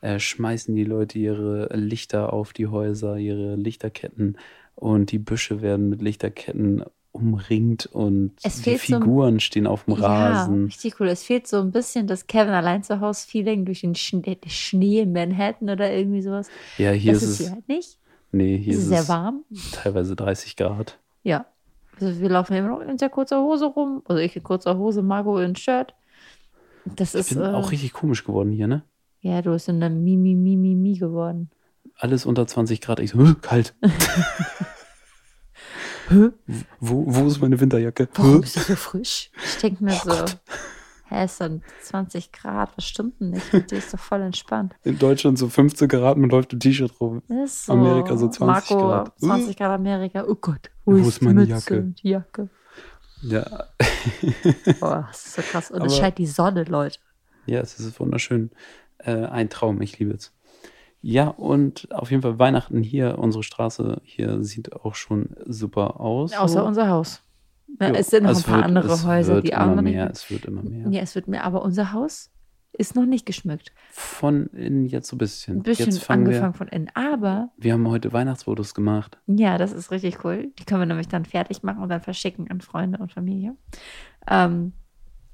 [0.00, 4.36] äh, schmeißen die Leute ihre Lichter auf die Häuser, ihre Lichterketten
[4.76, 9.66] und die Büsche werden mit Lichterketten umringt und Es die fehlt so ein- Figuren stehen
[9.66, 10.66] auf dem Ja, Rasen.
[10.66, 11.08] richtig cool.
[11.08, 15.00] Es fehlt so ein bisschen das Kevin allein zu Hause Feeling durch den Schnee, Schnee
[15.00, 16.48] in Manhattan oder irgendwie sowas.
[16.78, 17.98] Ja, hier das ist es, halt nicht.
[18.32, 19.44] Nee, hier Es ist ist sehr es warm.
[19.72, 20.98] teilweise 30 Grad.
[21.22, 21.46] Ja.
[22.00, 24.02] Also wir laufen immer noch in sehr kurzer Hose rum.
[24.06, 25.94] Also ich in kurzer Hose, Margot in Shirt.
[26.84, 28.82] Das Ich ist bin äh, auch richtig komisch geworden hier, ne?
[29.20, 31.50] ja, du bist in der Mimi Mimi Mi geworden.
[31.96, 33.00] Alles unter 20 Grad.
[33.00, 33.74] Ich so, "Hä, kalt.
[36.80, 38.08] Wo, wo ist meine Winterjacke?
[38.14, 39.30] Warum bist du so frisch?
[39.44, 40.38] Ich denke mir Oh so, Gott.
[41.10, 43.52] Hä, es sind 20 Grad, was stimmt denn nicht?
[43.52, 43.76] dir?
[43.78, 44.74] ist doch voll entspannt.
[44.84, 47.22] In Deutschland so 15 Grad, man läuft im T-Shirt rum.
[47.44, 49.18] Ist so, Amerika so 20 Marco, Grad.
[49.20, 50.24] 20 Grad Amerika.
[50.26, 51.82] Oh Gott, wo, Wo ist, ist die meine Jacke?
[52.02, 52.48] die Jacke?
[53.22, 53.44] Ja,
[54.80, 55.70] Boah, das ist so krass.
[55.70, 56.98] Und es scheint die Sonne, Leute.
[57.46, 58.50] ja, es ist wunderschön.
[58.98, 60.32] Äh, ein Traum, ich liebe es.
[61.02, 66.32] Ja, und auf jeden Fall Weihnachten hier, unsere Straße hier sieht auch schon super aus.
[66.34, 66.66] Außer so.
[66.66, 67.22] unser Haus.
[67.78, 70.16] Ja, es sind noch es ein paar wird- andere Häuser, die auch noch mehr, nicht.
[70.16, 70.88] Es wird immer mehr.
[70.90, 72.30] Ja, es wird mehr, aber unser Haus
[72.72, 73.72] ist noch nicht geschmückt.
[73.90, 75.58] Von innen jetzt so ein bisschen.
[75.58, 76.90] Ein bisschen jetzt fangen angefangen wir, von innen.
[76.94, 79.18] Aber wir haben heute Weihnachtsfotos gemacht.
[79.26, 80.52] Ja, das ist richtig cool.
[80.58, 83.56] Die können wir nämlich dann fertig machen und dann verschicken an Freunde und Familie.
[84.28, 84.72] Ähm,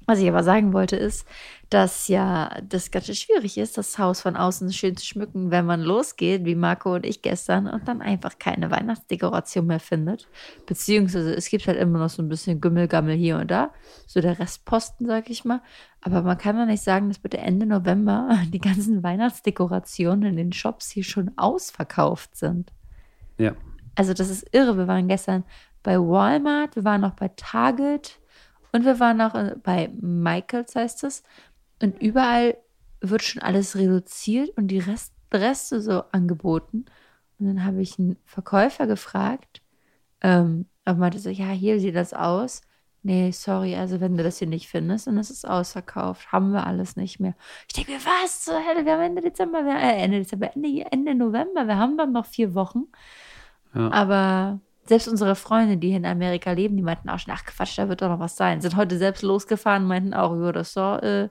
[0.07, 1.27] was ich aber sagen wollte, ist,
[1.69, 5.81] dass ja das ganz schwierig ist, das Haus von außen schön zu schmücken, wenn man
[5.81, 10.29] losgeht, wie Marco und ich gestern, und dann einfach keine Weihnachtsdekoration mehr findet.
[10.65, 13.73] Beziehungsweise es gibt halt immer noch so ein bisschen Gümmelgammel hier und da.
[14.07, 15.61] So der Restposten, sag ich mal.
[15.99, 20.53] Aber man kann doch nicht sagen, dass bitte Ende November die ganzen Weihnachtsdekorationen in den
[20.53, 22.71] Shops hier schon ausverkauft sind.
[23.37, 23.55] Ja.
[23.95, 24.77] Also das ist irre.
[24.77, 25.43] Wir waren gestern
[25.83, 28.19] bei Walmart, wir waren noch bei Target
[28.71, 31.23] und wir waren noch äh, bei Michaels, heißt es.
[31.81, 32.57] Und überall
[33.01, 36.85] wird schon alles reduziert und die Rest, Reste so angeboten.
[37.39, 39.61] Und dann habe ich einen Verkäufer gefragt,
[40.21, 42.61] ähm, er meinte so, ja, hier sieht das aus.
[43.03, 46.31] Nee, sorry, also wenn du das hier nicht findest, dann ist es ausverkauft.
[46.31, 47.35] Haben wir alles nicht mehr.
[47.67, 48.85] Ich denke mir, was zur Hölle?
[48.85, 52.25] Wir haben Ende Dezember, wir, äh, Ende Dezember, Ende, Ende November, wir haben dann noch
[52.25, 52.85] vier Wochen.
[53.75, 53.91] Ja.
[53.91, 57.77] Aber selbst unsere Freunde, die hier in Amerika leben, die meinten auch schon, ach Quatsch,
[57.77, 58.61] da wird doch noch was sein.
[58.61, 61.29] Sind heute selbst losgefahren, meinten auch, ja, das sah äh,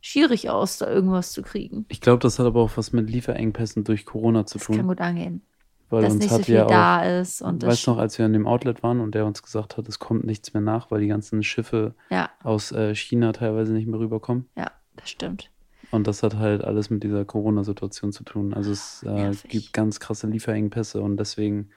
[0.00, 1.84] schwierig aus, da irgendwas zu kriegen.
[1.88, 4.86] Ich glaube, das hat aber auch was mit Lieferengpässen durch Corona zu Das kann tun.
[4.86, 5.42] gut angehen.
[5.90, 7.40] Weil dass uns nicht so viel ja auch, da ist.
[7.40, 9.88] Und das, weißt noch, als wir in dem Outlet waren und der uns gesagt hat,
[9.88, 13.88] es kommt nichts mehr nach, weil die ganzen Schiffe ja, aus äh, China teilweise nicht
[13.88, 14.48] mehr rüberkommen.
[14.56, 15.50] ja, das stimmt.
[15.90, 18.52] Und das hat halt alles mit dieser Corona-Situation zu tun.
[18.52, 21.70] Also es äh, gibt ganz krasse Lieferengpässe und deswegen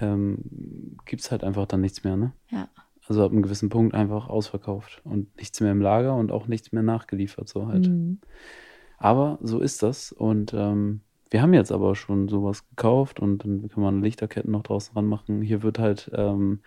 [0.00, 2.32] ähm, gibt es halt einfach dann nichts mehr, ne?
[2.50, 2.68] Ja.
[3.06, 6.72] Also ab einem gewissen Punkt einfach ausverkauft und nichts mehr im Lager und auch nichts
[6.72, 7.88] mehr nachgeliefert, so halt.
[7.88, 8.18] Mhm.
[8.96, 10.12] Aber so ist das.
[10.12, 14.62] Und ähm, wir haben jetzt aber schon sowas gekauft und dann kann man Lichterketten noch
[14.62, 15.42] draußen ranmachen.
[15.42, 16.60] Hier wird halt ähm,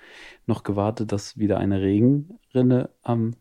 [0.45, 3.35] noch gewartet, dass wieder eine Regenrinne am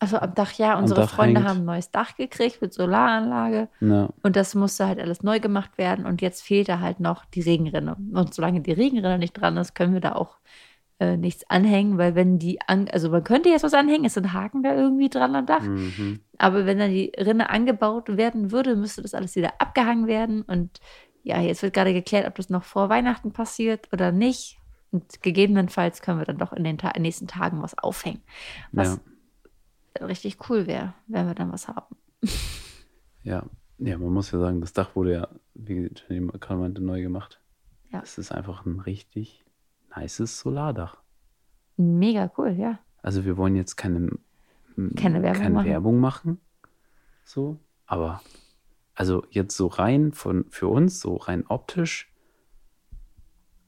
[0.00, 1.48] Also am Dach, ja, unsere Dach Freunde hängt.
[1.48, 5.76] haben ein neues Dach gekriegt mit Solaranlage na, und das musste halt alles neu gemacht
[5.76, 7.96] werden und jetzt fehlt da halt noch die Regenrinne.
[8.12, 10.38] Und solange die Regenrinne nicht dran ist, können wir da auch
[11.00, 14.32] äh, nichts anhängen, weil wenn die, an, also man könnte jetzt was anhängen, es sind
[14.32, 16.20] Haken da irgendwie dran am Dach, mhm.
[16.38, 20.78] aber wenn dann die Rinne angebaut werden würde, müsste das alles wieder abgehangen werden und
[21.24, 24.58] ja, jetzt wird gerade geklärt, ob das noch vor Weihnachten passiert oder nicht.
[24.90, 28.22] Und gegebenenfalls können wir dann doch in den Ta nächsten Tagen was aufhängen.
[28.72, 29.00] Was ja.
[30.00, 31.96] Richtig cool wäre, wenn wir dann was haben.
[33.22, 33.44] Ja.
[33.78, 37.40] Ja, man muss ja sagen, das Dach wurde ja, wie Jenny gerade meinte, neu gemacht.
[37.92, 38.00] Ja.
[38.02, 39.44] Es ist einfach ein richtig
[39.94, 40.96] nices Solardach.
[41.76, 42.80] Mega cool, ja.
[43.02, 44.10] Also wir wollen jetzt keine,
[44.96, 45.68] Keine Werbung keine machen.
[45.68, 46.40] Werbung machen.
[47.24, 48.20] So, aber
[48.94, 52.12] also jetzt so rein von für uns, so rein optisch,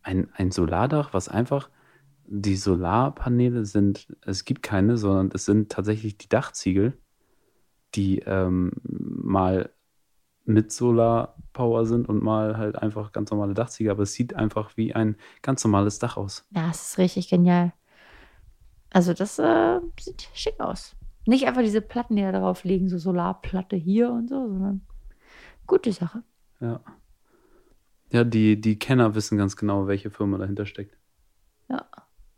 [0.03, 1.71] ein, ein Solardach, was einfach,
[2.33, 6.97] die Solarpaneele sind, es gibt keine, sondern es sind tatsächlich die Dachziegel,
[7.97, 9.71] die ähm, mal
[10.45, 14.95] mit Solarpower sind und mal halt einfach ganz normale Dachziegel, aber es sieht einfach wie
[14.95, 16.47] ein ganz normales Dach aus.
[16.51, 17.73] Ja, es ist richtig genial.
[18.91, 20.95] Also das äh, sieht schick aus.
[21.27, 24.83] Nicht einfach diese Platten, die da drauf liegen, so Solarplatte hier und so, sondern
[25.67, 26.23] gute Sache.
[26.61, 26.81] Ja.
[28.13, 30.97] Ja, die, die Kenner wissen ganz genau, welche Firma dahinter steckt.
[31.69, 31.87] Ja,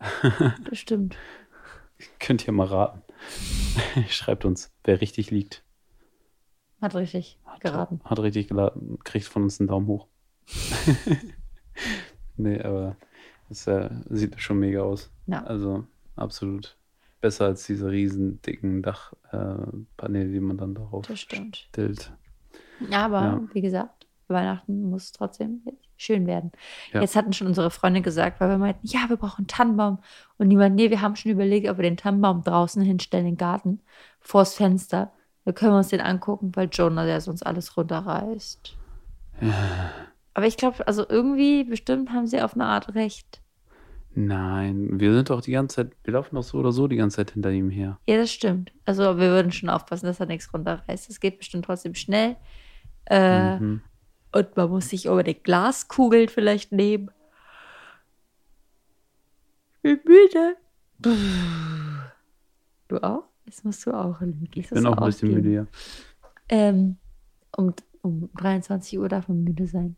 [0.69, 1.17] das stimmt.
[2.19, 3.03] Könnt ihr mal raten.
[4.09, 5.65] Schreibt uns, wer richtig liegt.
[6.81, 8.01] Hat richtig geraten.
[8.05, 10.09] Hat richtig geladen, kriegt von uns einen Daumen hoch.
[12.37, 12.97] nee, aber
[13.49, 15.11] es äh, sieht schon mega aus.
[15.27, 15.45] Ja.
[15.45, 15.87] Also
[16.17, 16.77] absolut
[17.21, 22.13] besser als diese riesen dicken Dachpaneele, äh, die man dann darauf stellt.
[22.91, 23.41] Aber Ja.
[23.53, 25.63] wie gesagt, Weihnachten muss trotzdem
[26.03, 26.53] schön werden.
[26.93, 27.01] Ja.
[27.01, 29.99] Jetzt hatten schon unsere Freunde gesagt, weil wir meinten, ja, wir brauchen einen Tannenbaum.
[30.39, 33.39] Und meinten, nee, wir haben schon überlegt, ob wir den Tannenbaum draußen hinstellen, in den
[33.39, 33.81] Garten,
[34.21, 35.13] vors Fenster.
[35.45, 38.77] Da können wir uns den angucken, weil Jonah, der sonst alles runterreißt.
[40.35, 43.41] Aber ich glaube, also irgendwie, bestimmt haben sie auf eine Art recht.
[44.15, 47.17] Nein, wir sind doch die ganze Zeit, wir laufen doch so oder so die ganze
[47.17, 47.99] Zeit hinter ihm her.
[48.07, 48.73] Ja, das stimmt.
[48.85, 51.09] Also wir würden schon aufpassen, dass er nichts runterreißt.
[51.09, 52.37] Es geht bestimmt trotzdem schnell.
[53.07, 53.83] Äh, Mhm.
[54.33, 57.11] Und man muss sich unbedingt Glaskugeln vielleicht nehmen.
[59.83, 60.57] Ich bin müde.
[62.89, 63.25] Du auch?
[63.45, 64.21] Jetzt musst du auch.
[64.55, 65.67] Ich bin auch ein bisschen müde, ja.
[66.49, 66.97] Ähm,
[67.57, 69.97] um, um 23 Uhr darf man müde sein.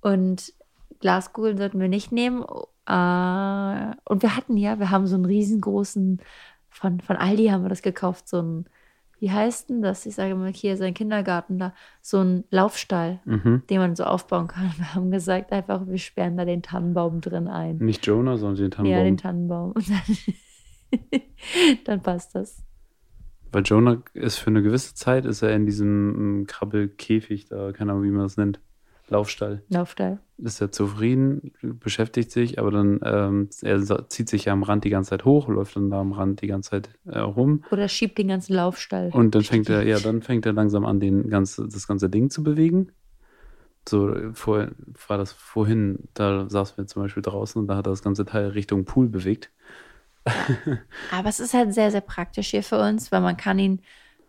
[0.00, 0.54] Und
[1.00, 2.42] Glaskugeln sollten wir nicht nehmen.
[2.86, 6.20] Äh, und wir hatten ja, wir haben so einen riesengroßen,
[6.70, 8.64] von, von Aldi haben wir das gekauft, so ein,
[9.20, 10.06] wie heißt denn das?
[10.06, 13.62] Ich sage mal, hier sein Kindergarten da, so ein Laufstall, Mhm.
[13.68, 14.72] den man so aufbauen kann.
[14.76, 17.76] Wir haben gesagt, einfach, wir sperren da den Tannenbaum drin ein.
[17.78, 18.98] Nicht Jonah, sondern den Tannenbaum.
[18.98, 19.72] Ja, den Tannenbaum.
[19.72, 21.00] Und dann,
[21.84, 22.64] dann passt das.
[23.52, 27.92] Weil Jonah ist für eine gewisse Zeit ist er in diesem mm, Krabbelkäfig da, keine
[27.92, 28.60] Ahnung, wie man das nennt,
[29.10, 29.62] Laufstall.
[29.68, 30.18] Laufstall.
[30.38, 34.90] Ist er zufrieden, beschäftigt sich, aber dann ähm, er zieht sich ja am Rand die
[34.90, 38.18] ganze Zeit hoch, läuft dann da am Rand die ganze Zeit äh, rum Oder schiebt
[38.18, 39.10] den ganzen Laufstall.
[39.12, 42.30] und dann fängt er, ja, dann fängt er langsam an, den ganze, das ganze Ding
[42.30, 42.92] zu bewegen.
[43.88, 44.68] So, vor,
[45.08, 48.24] war das vorhin, da saßen wir zum Beispiel draußen und da hat er das ganze
[48.24, 49.50] Teil Richtung Pool bewegt.
[51.10, 53.80] Aber es ist halt sehr, sehr praktisch hier für uns, weil man kann ihn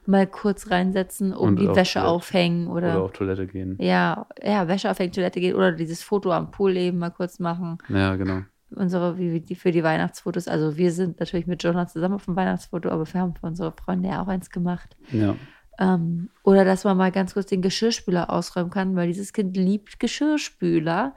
[0.08, 2.08] mal kurz reinsetzen, um Und die Wäsche Toilette.
[2.12, 3.78] aufhängen oder, Oder auf Toilette gehen.
[3.80, 7.78] ja, ja, Wäsche aufhängen, Toilette gehen oder dieses Foto am Pool eben mal kurz machen.
[7.90, 8.42] Ja, genau.
[8.74, 10.48] Unsere, wie, die für die Weihnachtsfotos.
[10.48, 13.74] Also wir sind natürlich mit Jonah zusammen auf dem Weihnachtsfoto, aber wir haben für unsere
[13.74, 14.96] Freunde ja auch eins gemacht.
[15.12, 15.36] Ja.
[15.78, 20.00] Ähm, oder dass man mal ganz kurz den Geschirrspüler ausräumen kann, weil dieses Kind liebt
[20.00, 21.16] Geschirrspüler.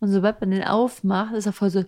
[0.00, 1.84] Und sobald man den aufmacht, ist er voll so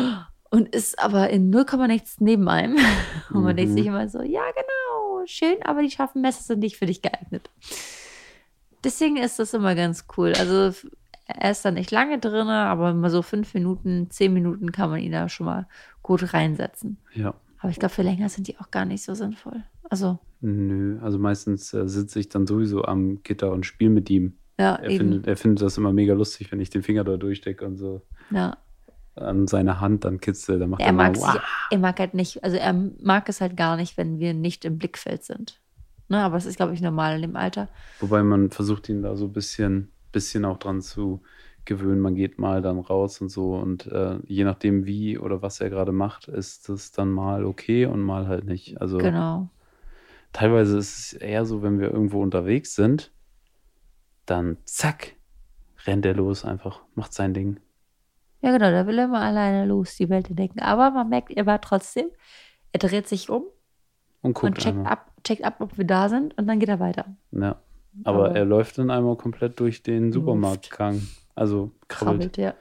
[0.50, 2.76] und ist aber in 0, nichts neben einem.
[3.30, 3.76] Und man denkt Mhm.
[3.76, 4.81] sich immer so, ja genau,
[5.26, 7.50] schön, aber die scharfen Messer sind nicht für dich geeignet.
[8.84, 10.32] Deswegen ist das immer ganz cool.
[10.38, 10.72] Also
[11.26, 15.00] er ist da nicht lange drin, aber mal so fünf Minuten, zehn Minuten kann man
[15.00, 15.66] ihn da schon mal
[16.02, 16.98] gut reinsetzen.
[17.14, 17.34] Ja.
[17.58, 19.62] Aber ich glaube, für länger sind die auch gar nicht so sinnvoll.
[19.88, 24.34] Also, Nö, also meistens äh, sitze ich dann sowieso am Gitter und spiele mit ihm.
[24.58, 24.96] ja, Er eben.
[24.98, 28.02] findet, er findet das immer mega lustig, wenn ich den Finger da durchstecke und so
[28.30, 28.56] Ja.
[29.14, 30.58] An seine Hand dann kitzel.
[30.58, 33.56] Dann macht er, Er mag, sich, er mag halt nicht, also er mag es halt
[33.56, 35.60] gar nicht, wenn wir nicht im Blickfeld sind.
[36.08, 37.68] Ne, aber das ist, glaube ich, normal in dem Alter.
[38.00, 41.22] Wobei man versucht ihn da so ein bisschen, bisschen auch dran zu
[41.64, 42.00] gewöhnen.
[42.00, 45.70] Man geht mal dann raus und so und äh, je nachdem wie oder was er
[45.70, 48.80] gerade macht, ist es dann mal okay und mal halt nicht.
[48.80, 49.48] Also Genau.
[50.32, 53.12] teilweise ist es eher so, wenn wir irgendwo unterwegs sind,
[54.26, 55.16] dann zack,
[55.86, 57.60] rennt er los einfach, macht sein Ding.
[58.42, 60.60] Ja, genau, da will er immer alleine los, die Welt entdecken.
[60.60, 62.06] Aber man merkt, er war trotzdem,
[62.72, 63.44] er dreht sich um
[64.22, 64.92] Und guckt und checkt einmal.
[64.92, 67.06] ab, checkt ab, ob wir da sind und dann geht er weiter.
[67.30, 67.60] Ja.
[68.04, 71.00] Aber, Aber- er läuft dann einmal komplett durch den Supermarktgang.
[71.34, 72.34] Also krabbelt.
[72.34, 72.54] Krabbelt, ja.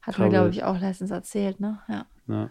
[0.00, 0.32] Hat mir, Krabbelt.
[0.32, 1.78] glaube ich, auch letztens erzählt, ne?
[1.88, 2.06] Ja.
[2.28, 2.50] Ja.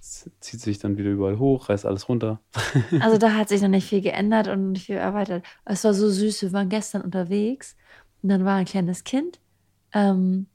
[0.00, 2.40] Zieht sich dann wieder überall hoch, reißt alles runter.
[3.00, 5.44] Also da hat sich noch nicht viel geändert und nicht viel erweitert.
[5.64, 7.76] Es war so süß, wir waren gestern unterwegs
[8.22, 9.40] und dann war ein kleines Kind
[9.92, 10.46] ähm,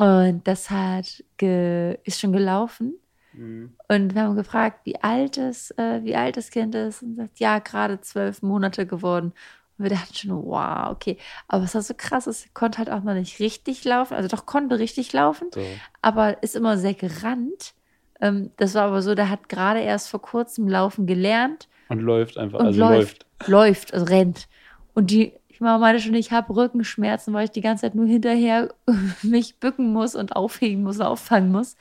[0.00, 2.94] und das hat ge ist schon gelaufen
[3.32, 3.74] Mhm.
[3.88, 7.02] Und wir haben gefragt, wie alt, es, äh, wie alt das Kind ist.
[7.02, 9.32] Und sagt, ja, gerade zwölf Monate geworden.
[9.78, 11.16] Und wir dachten schon, wow, okay.
[11.48, 14.14] Aber es war so krass, es konnte halt auch noch nicht richtig laufen.
[14.14, 15.64] Also doch konnte richtig laufen, So.
[16.02, 17.74] aber ist immer sehr gerannt.
[18.20, 22.36] Ähm, das war aber so, der hat gerade erst vor kurzem laufen gelernt Und läuft
[22.36, 23.48] einfach, und also läuft, läuft.
[23.48, 24.48] läuft, also rennt.
[24.92, 28.06] Und die, ich Mama meinte schon, ich habe Rückenschmerzen, weil ich die ganze Zeit nur
[28.06, 28.72] hinterher
[29.22, 31.76] mich bücken muss und aufhegen muss, auffangen muss.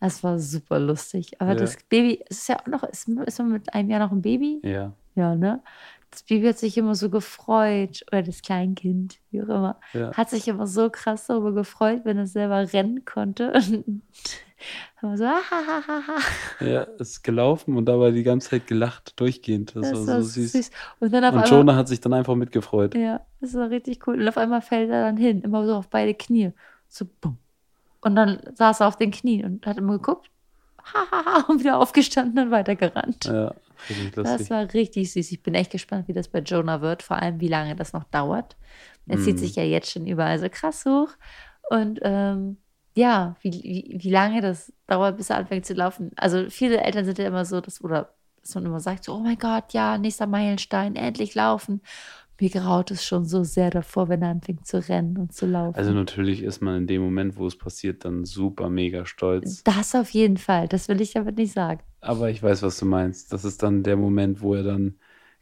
[0.00, 1.38] Das war super lustig.
[1.40, 1.56] Aber Ja.
[1.56, 4.22] das Baby, es ist ja auch noch, ist, ist man mit einem Jahr noch ein
[4.22, 4.60] Baby?
[4.64, 5.60] Ja, Ja, ne?
[6.10, 10.10] Das Baby hat sich immer so gefreut, oder das Kleinkind, wie auch immer, ja.
[10.14, 13.52] hat sich immer so krass darüber gefreut, wenn es selber rennen konnte.
[15.02, 16.64] Immer so, ah, ha, ha, ha, ha.
[16.64, 19.76] Ja, ist gelaufen und dabei die ganze Zeit gelacht, durchgehend.
[19.76, 20.52] Das, Das war so süß.
[20.52, 20.70] süß.
[21.00, 21.58] Und dann auf Und einmal.
[21.58, 22.94] Jonah hat sich dann einfach mitgefreut.
[22.96, 24.20] Ja, das war richtig cool.
[24.20, 26.52] Und auf einmal fällt er dann hin, immer so auf beide Knie.
[26.88, 27.38] So bumm.
[28.00, 30.30] Und dann saß er auf den Knien und hat immer geguckt.
[30.92, 33.26] Hahaha, und wieder aufgestanden und weitergerannt.
[33.26, 33.54] Ja,
[33.88, 34.50] richtig Das lustig.
[34.50, 35.30] war richtig süß.
[35.32, 38.04] Ich bin echt gespannt, wie das bei Jonah wird, vor allem wie lange das noch
[38.04, 38.56] dauert.
[39.06, 39.38] Er zieht Mm.
[39.38, 41.10] sich ja jetzt schon überall so krass hoch.
[41.70, 42.56] Und ähm,
[42.98, 46.10] ja, wie, wie, wie lange das dauert, bis er anfängt zu laufen.
[46.16, 49.20] Also viele Eltern sind ja immer so, dass, oder dass man immer sagt, so, oh
[49.20, 51.80] mein Gott, ja, nächster Meilenstein, endlich laufen.
[52.40, 55.76] Mir graut es schon so sehr davor, wenn er anfängt zu rennen und zu laufen.
[55.76, 59.62] Also natürlich ist man in dem Moment, wo es passiert, dann super mega stolz.
[59.62, 61.80] das auf jeden Fall, das will ich damit nicht sagen.
[62.00, 63.32] Aber ich weiß, was du meinst.
[63.32, 64.96] Das ist dann der Moment, wo er dann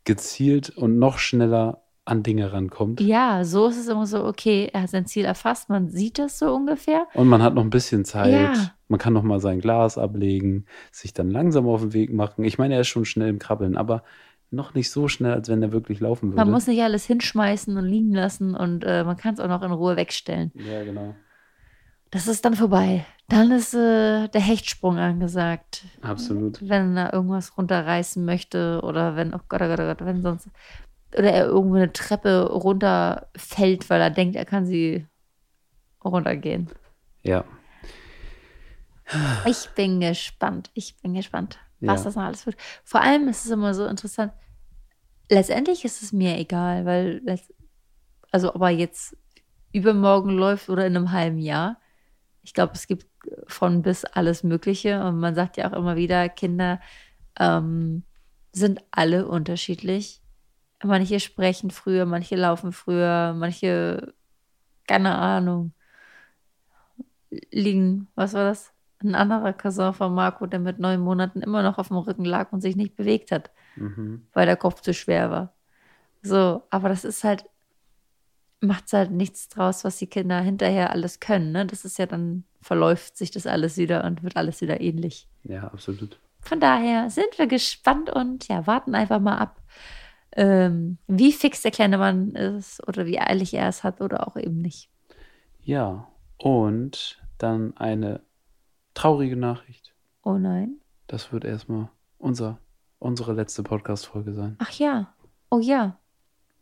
[0.04, 3.00] gezielt und noch schneller an Dinge rankommt.
[3.00, 6.38] Ja, so ist es immer so, okay, er hat sein Ziel erfasst, man sieht das
[6.38, 7.06] so ungefähr.
[7.14, 8.32] Und man hat noch ein bisschen Zeit.
[8.32, 8.72] Ja.
[8.88, 12.44] Man kann noch mal sein Glas ablegen, sich dann langsam auf den Weg machen.
[12.44, 14.04] Ich meine, er ist schon schnell im Krabbeln, aber
[14.50, 16.36] noch nicht so schnell, als wenn er wirklich laufen würde.
[16.36, 19.62] Man muss nicht alles hinschmeißen und liegen lassen und äh, man kann es auch noch
[19.62, 20.52] in Ruhe wegstellen.
[20.54, 21.14] ja, genau.
[22.10, 23.04] Das ist dann vorbei.
[23.28, 25.84] Dann ist äh, der Hechtsprung angesagt.
[26.02, 26.60] Absolut.
[26.66, 30.48] Wenn er irgendwas runterreißen möchte oder wenn, oh Gott, oh Gott, oh Gott, wenn sonst.
[31.16, 35.06] Oder er irgendwo eine Treppe runterfällt, weil er denkt, er kann sie
[36.04, 36.70] runtergehen.
[37.22, 37.44] Ja.
[39.46, 40.70] Ich bin gespannt.
[40.74, 42.04] Ich bin gespannt, was Ja.
[42.04, 42.56] das noch alles wird.
[42.84, 44.32] Vor allem ist es immer so interessant.
[45.30, 47.22] Letztendlich ist es mir egal, weil,
[48.30, 49.16] also ob er jetzt
[49.72, 51.78] übermorgen läuft oder in einem halben Jahr.
[52.42, 53.06] Ich glaube, es gibt
[53.46, 55.02] von bis alles Mögliche.
[55.04, 56.80] Und man sagt ja auch immer wieder, Kinder
[57.38, 58.04] ähm,
[58.52, 60.22] sind alle unterschiedlich.
[60.84, 64.12] Manche sprechen früher, manche laufen früher, manche,
[64.86, 65.72] keine Ahnung,
[67.50, 68.72] liegen, was war das?
[69.02, 72.52] Ein anderer Cousin von Marco, der mit neun Monaten immer noch auf dem Rücken lag
[72.52, 74.26] und sich nicht bewegt hat, Mhm.
[74.32, 75.52] weil der Kopf zu schwer war.
[76.22, 77.44] So, aber das ist halt,
[78.60, 81.52] macht halt nichts draus, was die Kinder hinterher alles können.
[81.52, 81.66] Ne?
[81.66, 85.28] Das ist ja dann, verläuft sich das alles wieder und wird alles wieder ähnlich.
[85.44, 86.18] Ja, absolut.
[86.40, 89.60] Von daher sind wir gespannt und ja, warten einfach mal ab,
[90.36, 94.36] ähm, wie fix der kleine Mann ist oder wie eilig er es hat oder auch
[94.36, 94.90] eben nicht.
[95.62, 98.20] Ja, und dann eine
[98.94, 99.94] traurige Nachricht.
[100.22, 100.76] Oh nein.
[101.06, 102.58] Das wird erstmal unser,
[102.98, 104.56] unsere letzte Podcast-Folge sein.
[104.58, 105.12] Ach ja.
[105.50, 105.98] Oh ja.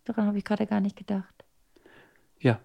[0.05, 1.45] Daran habe ich gerade gar nicht gedacht.
[2.39, 2.61] Ja,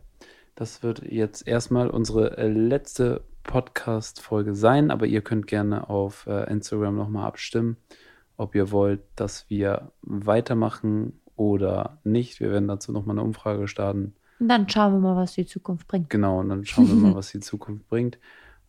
[0.56, 6.52] das wird jetzt erstmal unsere äh, letzte Podcast-Folge sein, aber ihr könnt gerne auf äh,
[6.52, 7.78] Instagram nochmal abstimmen,
[8.39, 12.39] ob ihr wollt, dass wir weitermachen oder nicht.
[12.39, 14.15] Wir werden dazu nochmal eine Umfrage starten.
[14.39, 16.10] Und dann schauen wir mal, was die Zukunft bringt.
[16.10, 18.17] Genau, und dann schauen wir mal, was die Zukunft bringt.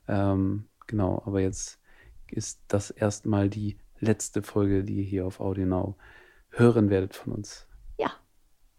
[0.09, 1.79] Ähm, genau, aber jetzt
[2.33, 5.95] ist das erstmal die letzte Folge, die ihr hier auf AudioNow
[6.51, 7.69] hören werdet von uns.
[7.97, 8.11] Ja.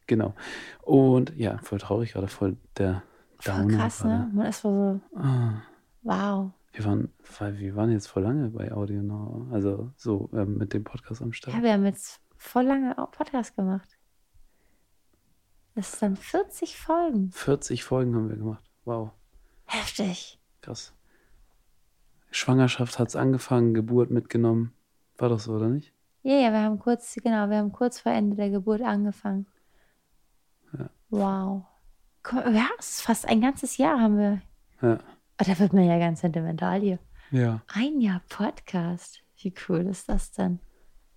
[0.08, 0.34] Genau.
[0.82, 3.02] Und ja, voll traurig gerade, voll der
[3.40, 4.30] Voll Downer krass, ne?
[4.34, 5.62] Man ist so, Ah,
[6.04, 6.52] wow.
[6.74, 10.84] Wir waren, weil wir waren jetzt voll lange bei AudioNow, also so ähm, mit dem
[10.84, 11.56] Podcast am Start.
[11.56, 13.98] Ja, wir haben jetzt voll lange auch Podcast gemacht.
[15.76, 17.32] Das dann 40 Folgen.
[17.32, 18.64] 40 Folgen haben wir gemacht.
[18.86, 19.12] Wow,
[19.66, 20.40] Heftig.
[20.62, 20.94] krass.
[22.32, 24.74] Schwangerschaft hat's angefangen, Geburt mitgenommen.
[25.18, 25.94] War doch so, oder nicht?
[26.24, 29.46] Ja, ja, wir haben kurz, genau, wir haben kurz vor Ende der Geburt angefangen.
[30.78, 30.90] Ja.
[31.10, 31.66] Wow.
[32.32, 34.42] Ja, es fast ein ganzes Jahr haben wir.
[34.82, 35.00] Ja.
[35.40, 37.00] Oh, da wird man ja ganz sentimental hier.
[37.32, 37.62] Ja.
[37.68, 39.22] Ein Jahr Podcast.
[39.42, 40.60] Wie cool ist das denn?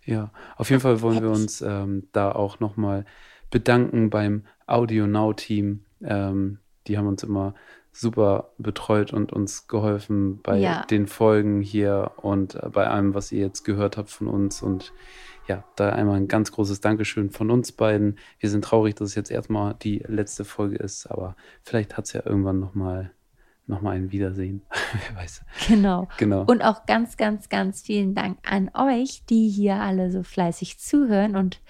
[0.04, 3.04] Ja, auf jeden Fall wollen wir uns ähm, da auch nochmal
[3.50, 5.84] bedanken beim Audio Now Team.
[6.02, 7.54] Ähm, die haben uns immer
[7.92, 10.84] super betreut und uns geholfen bei Ja.
[10.84, 14.62] den Folgen hier und äh, bei allem, was ihr jetzt gehört habt von uns.
[14.62, 14.92] Und
[15.46, 18.18] ja, da einmal ein ganz großes Dankeschön von uns beiden.
[18.38, 22.12] Wir sind traurig, dass es jetzt erstmal die letzte Folge ist, aber vielleicht hat es
[22.14, 23.12] ja irgendwann nochmal
[23.66, 24.62] nochmal ein Wiedersehen.
[25.08, 25.42] Wer weiß.
[25.68, 26.08] Genau.
[26.18, 26.44] Genau.
[26.44, 31.36] Und auch ganz, ganz, ganz vielen Dank an euch, die hier alle so fleißig zuhören
[31.36, 31.60] und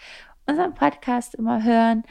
[0.46, 2.04] unseren Podcast immer hören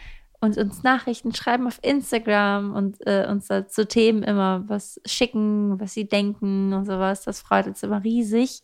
[0.43, 5.93] und uns Nachrichten schreiben auf Instagram und äh, uns zu Themen immer was schicken, was
[5.93, 7.23] sie denken und sowas.
[7.23, 8.61] Das freut uns immer riesig.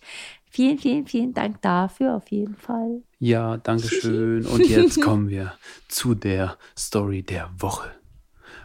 [0.51, 3.01] Vielen, vielen, vielen Dank dafür auf jeden Fall.
[3.19, 4.45] Ja, danke schön.
[4.45, 5.53] Und jetzt kommen wir
[5.87, 7.98] zu der Story der Woche.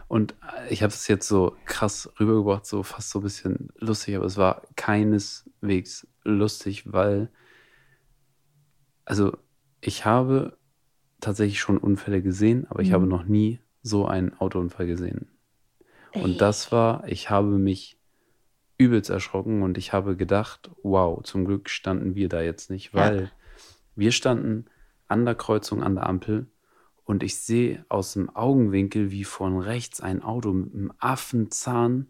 [0.07, 4.15] Und äh, ich habe es jetzt so krass rübergebracht, so fast so ein bisschen lustig,
[4.15, 7.29] aber es war keineswegs lustig, weil,
[9.03, 9.37] also
[9.81, 10.57] ich habe
[11.21, 12.93] tatsächlich schon Unfälle gesehen, aber ich Mhm.
[12.93, 15.27] habe noch nie so einen Autounfall gesehen.
[16.11, 16.23] Ey.
[16.23, 17.99] Und das war, ich habe mich
[18.77, 22.99] übelst erschrocken und ich habe gedacht, wow, zum Glück standen wir da jetzt nicht, Ja.
[23.01, 23.31] weil
[23.95, 24.65] wir standen
[25.07, 26.47] an der Kreuzung an der Ampel
[27.05, 32.07] und ich sehe aus dem Augenwinkel, wie von rechts ein Auto mit einem Affenzahn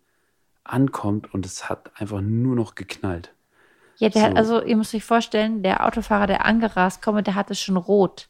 [0.63, 3.33] ankommt und es hat einfach nur noch geknallt.
[3.97, 4.37] Ja, der hat, So.
[4.37, 8.29] also ihr müsst euch vorstellen, der Autofahrer, der angerast kommt, der hatte schon rot.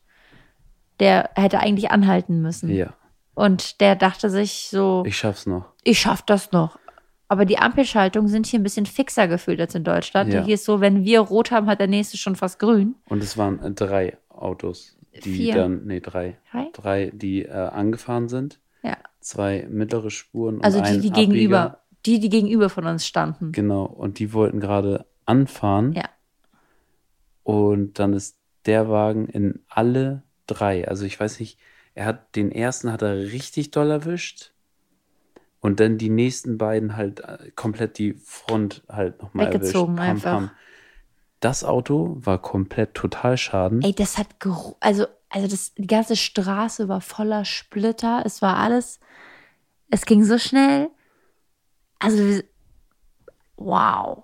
[0.99, 2.69] Der hätte eigentlich anhalten müssen.
[2.69, 2.93] Ja,
[3.33, 5.65] Und der dachte sich so, ich, ich schaff's noch.
[5.91, 6.79] schaff das noch.
[7.27, 10.31] Aber die Ampelschaltungen sind hier ein bisschen fixer gefühlt als in Deutschland.
[10.31, 10.43] Ja.
[10.43, 12.95] Hier ist so, wenn wir rot haben, hat der nächste schon fast grün.
[13.09, 15.55] Und es waren drei Autos, die Vier.
[15.55, 16.37] dann, nee, drei.
[16.51, 16.69] Drei?
[16.73, 18.59] Drei, die äh, angefahren sind.
[18.83, 18.97] Ja.
[19.19, 21.15] Zwei mittlere Spuren Also und die, die Abbieger.
[21.15, 23.51] gegenüber, die, die gegenüber von uns standen.
[23.51, 25.93] Genau, und die wollten gerade anfahren.
[25.93, 26.09] Ja.
[27.43, 30.87] Und dann ist der Wagen in alle drei.
[30.87, 31.59] Also ich weiß nicht,
[31.93, 34.51] er hat den ersten hat er richtig doll erwischt.
[35.61, 39.61] Und dann die nächsten beiden halt äh, komplett die Front halt nochmal erwischt.
[39.63, 40.51] Weggezogen einfach.
[41.45, 43.83] Das Auto war komplett Totalschaden.
[43.83, 44.29] Ey, das hat
[44.79, 48.23] also also das die ganze Straße war voller Splitter.
[48.25, 48.99] Es war alles
[49.91, 50.89] es ging so schnell.
[51.99, 52.43] Also wir,
[53.57, 54.23] wow.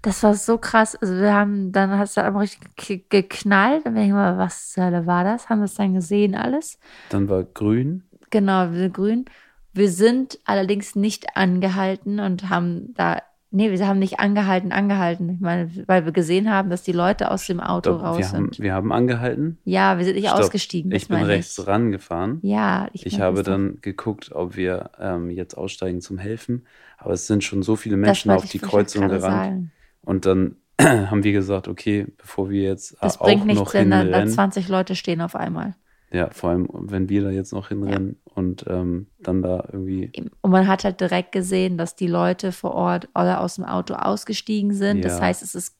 [0.00, 0.96] Das war so krass.
[0.96, 3.84] Also wir haben dann hat es dann einfach richtig ge- geknallt.
[3.84, 5.50] Dann bin ich mal, was zur Hölle war das?
[5.50, 6.78] Haben das dann gesehen alles?
[7.10, 8.04] Dann war grün.
[8.30, 9.26] Genau, wir grün.
[9.74, 13.20] Wir sind allerdings nicht angehalten und haben da,
[13.50, 15.30] nee, wir haben nicht angehalten, angehalten.
[15.30, 18.26] Ich meine, weil wir gesehen haben, dass die Leute aus dem Auto Doch, raus wir,
[18.28, 18.60] haben, sind.
[18.60, 19.58] wir haben angehalten.
[19.64, 20.40] Ja, wir sind nicht Stopp.
[20.40, 20.92] ausgestiegen.
[20.92, 22.38] Ich bin rechts rangefahren.
[22.42, 23.52] Ja, ich, Ich habe das doch.
[23.52, 26.66] dann geguckt, ob wir ähm, jetzt aussteigen zum Helfen.
[26.98, 29.22] Aber es sind schon so viele Menschen auf die ich Kreuzung gerannt.
[29.22, 29.72] sagen.
[30.02, 33.90] Und dann haben wir gesagt, okay, bevor wir jetzt Das auch bringt noch nichts, wenn
[33.90, 34.28] da, da hinrennen.
[34.28, 35.74] 20 Leute stehen auf einmal.
[36.12, 40.12] Ja, vor allem, wenn wir da jetzt noch hinrennen und ähm, dann da irgendwie.
[40.42, 43.94] Und man hat halt direkt gesehen, dass die Leute vor Ort alle aus dem Auto
[43.94, 45.04] ausgestiegen sind.
[45.04, 45.26] Das Ja.
[45.26, 45.76] heißt, es ist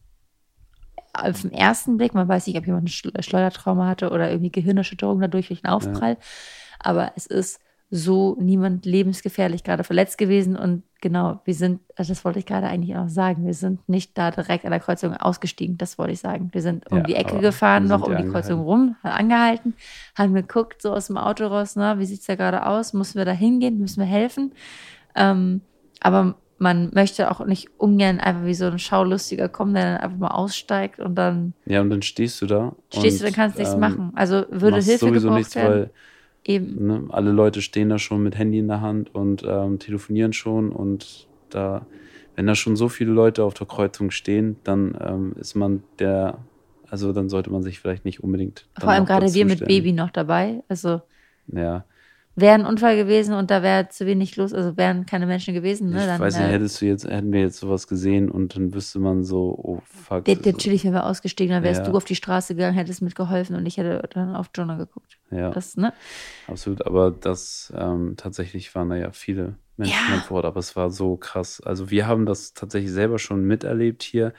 [1.12, 4.52] auf den ersten Blick, man weiß nicht, ob jemand ein Schle- Schleudertrauma hatte oder irgendwie
[4.52, 6.16] Gehirnerschütterung dadurch durch einen Aufprall,
[6.78, 7.60] aber es ist
[7.92, 12.68] so niemand lebensgefährlich gerade verletzt gewesen und genau, wir sind, also das wollte ich gerade
[12.68, 16.20] eigentlich auch sagen, wir sind nicht da direkt an der Kreuzung ausgestiegen, das wollte ich
[16.20, 16.50] sagen.
[16.52, 19.74] Wir sind um Ja, die Ecke gefahren, noch um die Kreuzung rum, angehalten,
[20.16, 22.92] haben geguckt, so aus dem Auto raus, na, wie sieht's da gerade aus?
[22.92, 23.78] Müssen wir da hingehen?
[23.78, 24.52] Müssen wir helfen?
[25.16, 25.62] Ähm,
[26.00, 30.18] aber man möchte auch nicht ungern einfach wie so ein Schaulustiger kommen, der dann einfach
[30.18, 32.76] mal aussteigt und dann Ja, und dann stehst du da.
[32.92, 34.12] stehst du, dann kannst du nichts ähm, machen.
[34.14, 35.72] Also würde Hilfe sowieso gebraucht nichts, werden.
[35.72, 35.90] weil
[36.44, 36.86] Eben.
[36.86, 40.72] ne, alle Leute stehen da schon mit Handy in der Hand und ähm, telefonieren schon.
[40.72, 41.86] Und da,
[42.36, 46.38] wenn da schon so viele Leute auf der Kreuzung stehen, dann ähm, ist man der,
[46.88, 48.66] also dann sollte man sich vielleicht nicht unbedingt.
[48.78, 49.64] Vor allem gerade wir mit.
[49.64, 50.62] Baby noch dabei.
[50.68, 51.02] Also
[51.48, 51.84] Ja,
[52.36, 55.90] wäre ein Unfall gewesen und da wäre zu wenig los, also wären keine Menschen gewesen,
[55.90, 55.98] ne?
[56.00, 58.72] ich Dann, weiß nicht, äh, hättest du jetzt, hätten wir jetzt sowas gesehen und dann
[58.72, 60.24] wüsste man so, oh fuck.
[60.24, 61.90] der, so- natürlich wären wir ausgestiegen, dann wärst Ja.
[61.90, 65.18] du auf die Straße gegangen, hättest mitgeholfen und ich hätte dann auf Jonah geguckt.
[65.30, 65.50] ja.
[65.50, 65.92] Das, ne?
[66.46, 70.20] Absolut, aber das ähm, tatsächlich waren da ja viele Menschen Ja.
[70.20, 71.60] vor Ort, aber es war so krass.
[71.60, 74.32] Also wir haben das tatsächlich selber schon miterlebt hier.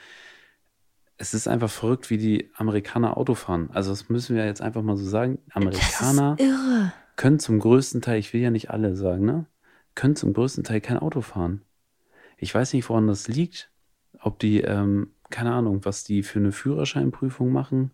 [1.17, 3.69] Es ist einfach verrückt, wie die Amerikaner Auto fahren.
[3.73, 5.37] Also das müssen wir jetzt einfach mal so sagen.
[5.51, 6.93] Amerikaner Das ist irre.
[7.21, 9.45] Können zum größten Teil, ich will ja nicht alle sagen, ne?
[9.93, 11.61] Können zum größten Teil kein Auto fahren.
[12.37, 13.69] Ich weiß nicht, woran das liegt.
[14.19, 17.91] Ob die, ähm, keine Ahnung, was die für eine Führerscheinprüfung machen.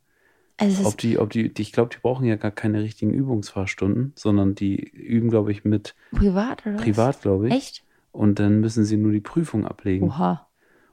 [0.55, 4.13] Also Ob die, ob die, die ich glaube, die brauchen ja gar keine richtigen Übungsfahrstunden,
[4.15, 7.53] sondern die üben, glaube ich, mit privat oder privat, glaube ich.
[7.53, 7.84] Echt?
[8.13, 10.07] Und dann müssen sie nur die Prüfung ablegen.
[10.07, 10.47] Oha.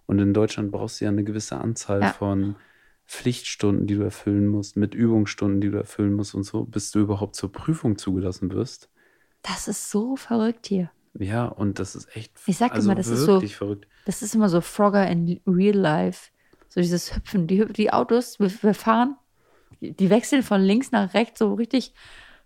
[0.07, 2.09] Und in Deutschland brauchst du ja eine gewisse Anzahl Ja.
[2.09, 2.57] von
[3.07, 7.01] Pflichtstunden, die du erfüllen musst, mit Übungsstunden, die du erfüllen musst und so, bis du
[7.01, 8.89] überhaupt zur Prüfung zugelassen wirst.
[9.43, 10.91] Das ist so verrückt hier.
[11.19, 13.87] Ja, und das ist echt Ich sag also immer, das ist so- wirklich verrückt.
[14.07, 16.31] Das ist immer so Frogger in real life.
[16.69, 17.47] So dieses Hüpfen.
[17.47, 19.17] Die, die Autos, wir, wir fahren,
[19.81, 21.93] die wechseln von links nach rechts so richtig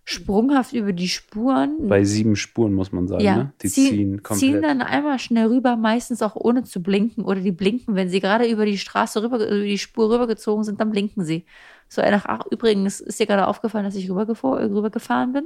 [0.09, 1.87] sprunghaft über die Spuren.
[1.87, 3.53] Bei sieben Spuren muss man sagen, ja, ne?
[3.61, 4.39] Die ziehen, ziehen komplett.
[4.39, 7.23] ziehen dann einmal schnell rüber, meistens auch ohne zu blinken.
[7.23, 10.81] Oder die blinken, wenn sie gerade über die Straße rüber, über die Spur rübergezogen sind,
[10.81, 11.45] dann blinken sie.
[11.87, 15.45] So nach, ach, übrigens ist dir gerade aufgefallen, dass ich rübergefahren, rübergefahren bin.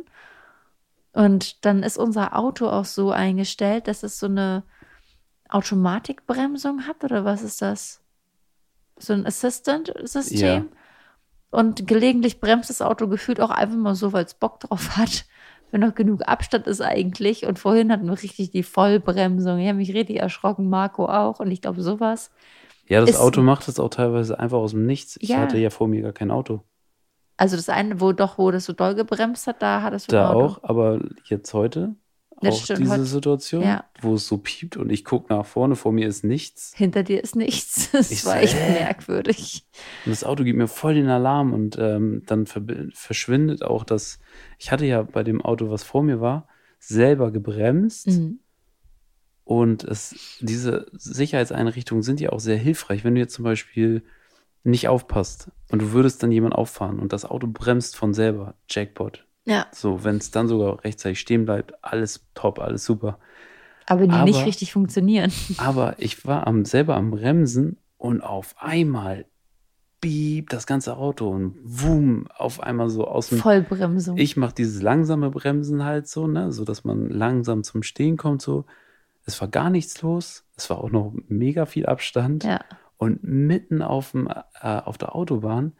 [1.11, 4.63] Und dann ist unser Auto auch so eingestellt, dass es so eine
[5.49, 8.01] Automatikbremsung hat, oder was ist das?
[8.97, 10.39] So ein Assistant-System.
[10.39, 10.65] Ja.
[11.53, 15.25] Und gelegentlich bremst das Auto gefühlt auch einfach mal so, weil es Bock drauf hat,
[15.71, 17.45] wenn noch genug Abstand ist eigentlich.
[17.45, 19.59] Und vorhin hatten wir richtig die Vollbremsung.
[19.59, 21.39] Ich habe mich richtig erschrocken, Marco auch.
[21.39, 22.31] Und ich glaube, sowas.
[22.87, 25.17] Ja, das ist- Auto macht es auch teilweise einfach aus dem Nichts.
[25.21, 25.37] Ich Ja.
[25.37, 26.63] hatte ja vor mir gar kein Auto.
[27.37, 30.29] Also das eine, wo doch, wo das so doll gebremst hat, da hat es Da
[30.31, 31.95] auch, aber jetzt heute
[32.43, 33.85] Das auch stimmt, diese Situation, ja.
[34.01, 36.73] wo es so piept und ich gucke nach vorne, vor mir ist nichts.
[36.75, 37.89] Hinter dir ist nichts.
[37.91, 38.71] Das Ich war so, echt hä?
[38.73, 39.65] merkwürdig.
[40.05, 44.19] Und das Auto gibt mir voll den Alarm und ähm, dann verschwindet auch das.
[44.59, 46.47] Ich hatte ja bei dem Auto, was vor mir war,
[46.79, 48.39] selber gebremst Mhm.
[49.43, 53.03] und es, diese Sicherheitseinrichtungen sind ja auch sehr hilfreich.
[53.03, 54.03] Wenn du jetzt zum Beispiel
[54.63, 59.25] nicht aufpasst und du würdest dann jemand auffahren und das Auto bremst von selber, Jackpot.
[59.45, 63.19] Ja, So, wenn es dann sogar rechtzeitig stehen bleibt, alles top, alles super.
[63.87, 65.31] aber die nicht Aber- richtig funktionieren.
[65.57, 69.25] Aber ich war am, selber am Bremsen und auf einmal
[69.99, 73.37] bieb das ganze Auto und wum, auf einmal so aus dem.
[73.39, 74.17] Vollbremsung.
[74.17, 78.41] Ich mache dieses langsame Bremsen halt so, ne, so dass man langsam zum Stehen kommt,
[78.41, 78.65] so.
[79.25, 80.43] Es war gar nichts los.
[80.57, 82.43] Es war auch noch mega viel Abstand.
[82.43, 82.59] ja.
[82.97, 85.73] Und mitten auf, dem, äh, auf der Autobahn,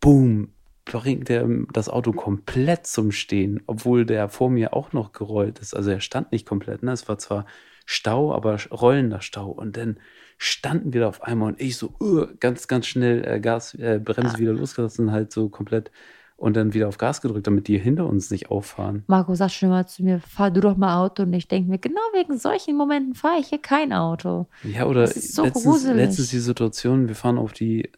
[0.00, 0.52] boom,
[0.86, 5.74] bringt der das Auto komplett zum Stehen, obwohl der vor mir auch noch gerollt ist.
[5.74, 6.92] Also er stand nicht komplett, ne?
[6.92, 7.44] Es war zwar
[7.84, 9.50] Stau, aber rollender Stau.
[9.50, 9.98] Und dann
[10.38, 14.00] standen wir da auf einmal und ich so uh, ganz, ganz schnell äh, Gas, äh,
[14.02, 15.90] Bremse wieder losgelassen, halt so komplett
[16.36, 19.04] und dann wieder auf Gas gedrückt, damit die hinter uns nicht auffahren.
[19.06, 21.22] Marco sagt schon immer zu mir, fahr du doch mal Auto.
[21.22, 24.46] Und ich denke mir, genau wegen solchen Momenten fahre ich hier kein Auto.
[24.62, 25.96] Ja, oder Das ist so letztens, gruselig.
[25.96, 27.90] letztens die Situation, wir fahren auf die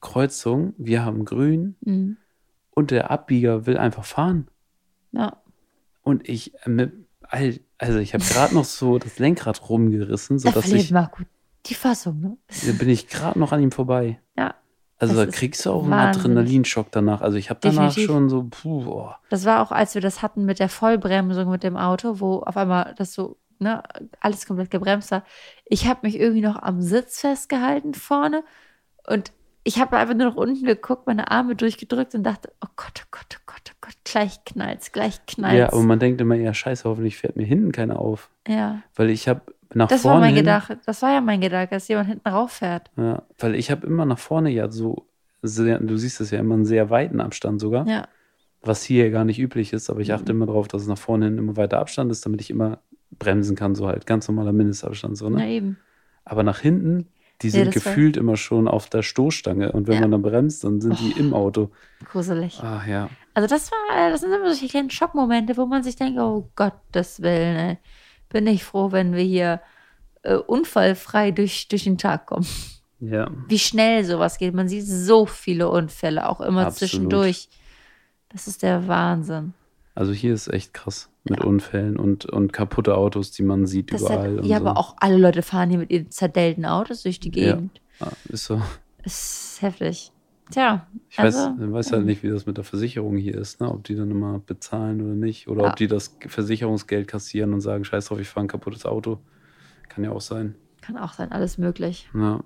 [0.00, 2.16] Kreuzung, wir haben grün Mhm.
[2.74, 4.48] Und der Abbieger will einfach fahren.
[5.12, 5.36] Ja.
[6.02, 6.92] Und ich äh, mit,
[7.78, 11.22] also ich habe gerade noch so das Lenkrad rumgerissen, Da sodass verliert ich, Marco
[11.66, 12.36] die Fassung, ne?
[12.66, 14.20] da bin ich gerade noch an ihm vorbei.
[14.36, 14.54] Ja.
[14.98, 16.24] Also Das da kriegst du auch einen wahnsinnig.
[16.38, 17.20] Adrenalinschock danach.
[17.22, 18.06] Also ich habe danach Definitiv.
[18.06, 19.18] schon so, puh, boah.
[19.30, 22.56] Das war auch, als wir das hatten mit der Vollbremsung mit dem Auto, wo auf
[22.56, 23.82] einmal das so, ne,
[24.20, 25.24] alles komplett gebremst hat.
[25.64, 28.44] Ich habe mich irgendwie noch am Sitz festgehalten vorne
[29.08, 29.32] und
[29.64, 33.08] ich habe einfach nur nach unten geguckt, meine Arme durchgedrückt und dachte, oh Gott, oh
[33.10, 35.58] Gott, oh Gott, oh Gott, gleich knallt's, gleich knallt's.
[35.58, 38.30] Ja, aber man denkt immer, ja scheiße, hoffentlich fährt mir hinten keiner auf.
[38.48, 39.42] Ja, Weil ich habe
[39.74, 40.78] nach das vorne war mein Gedanke.
[40.84, 42.90] Das war ja mein Gedanke, dass jemand hinten rauffährt.
[42.96, 45.06] Ja, weil ich habe immer nach vorne ja so,
[45.42, 47.86] sehr, du siehst es ja immer einen sehr weiten Abstand sogar.
[47.86, 48.08] Ja,
[48.64, 50.38] was hier gar nicht üblich ist, aber ich achte Mhm.
[50.38, 52.78] immer darauf, dass es nach vorne hin immer weiter Abstand ist, damit ich immer
[53.10, 55.48] bremsen kann, so halt ganz normaler Mindestabstand so, na ne?
[55.50, 55.78] eben.
[56.24, 57.08] Aber nach hinten,
[57.42, 60.00] die Ja, sind das war- gefühlt immer schon auf der Stoßstange und wenn Ja.
[60.02, 61.20] man dann bremst, dann sind die Oh.
[61.20, 61.70] im Auto.
[62.10, 62.58] Gruselig.
[62.62, 63.08] Ach ja.
[63.34, 67.22] Also das war, das sind immer solche kleinen Schockmomente, wo man sich denkt, oh Gottes
[67.22, 67.78] Willen, ey,
[68.28, 69.60] bin ich froh, wenn wir hier
[70.24, 72.46] äh, unfallfrei durch, durch den Tag kommen.
[73.00, 73.28] Ja.
[73.48, 74.54] Wie schnell sowas geht.
[74.54, 76.78] Man sieht so viele Unfälle, auch immer Absolut.
[76.90, 77.48] zwischendurch.
[78.28, 79.52] Das ist der Wahnsinn.
[79.94, 84.00] Also hier ist echt krass mit Unfällen und, und kaputte Autos, die man sieht Das
[84.00, 84.38] überall.
[84.38, 84.66] hat, ja, so.
[84.66, 87.52] aber auch alle Leute fahren hier mit ihren zerdellten Autos durch die Ja.
[87.54, 87.80] Gegend.
[88.00, 88.60] Ah, ist so.
[89.04, 90.10] Ist heftig.
[90.50, 93.70] Tja, Ich also, weiß, weiß halt nicht, wie das mit derVersicherung hier ist, ne?
[93.70, 95.48] ob die dann immer bezahlen oder nicht.
[95.48, 95.70] Oder Ja.
[95.70, 99.18] ob die das Versicherungsgeld kassieren und sagen, scheiß drauf, ich fahre ein kaputtes Auto.
[99.88, 100.54] Kann ja auch sein.
[100.80, 102.08] kann auch sein, alles möglich.
[102.14, 102.40] Ja,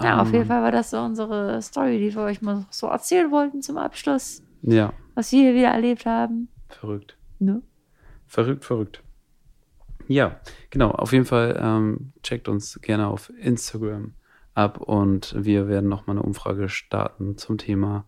[0.00, 3.30] Ja, auf jeden Fall war das so unsere Story, die wir euch mal so erzählen
[3.30, 6.48] wollten zum Abschluss, Ja, was wir hier wieder erlebt haben.
[6.74, 7.16] Verrückt.
[7.38, 7.62] Ne?
[8.26, 9.02] Verrückt, verrückt.
[10.08, 10.40] Ja,
[10.70, 10.90] genau.
[10.90, 14.14] Auf jeden Fall ähm, checkt uns gerne auf Instagram
[14.54, 18.04] ab und wir werden nochmal eine Umfrage starten zum Thema.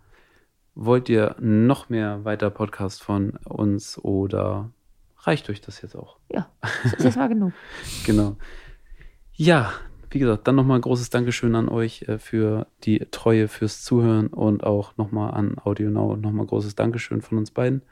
[0.74, 4.70] Wollt ihr noch mehr weiter Podcast von uns oder
[5.18, 6.18] reicht euch das jetzt auch?
[6.30, 7.52] Ja, das ist jetzt mal genug.
[8.06, 8.36] Genau.
[9.34, 9.72] Ja,
[10.10, 14.26] wie gesagt, dann nochmal ein großes Dankeschön an euch äh, für die Treue, fürs Zuhören
[14.28, 17.82] und auch nochmal an AudioNow nochmal großes Dankeschön von uns beiden.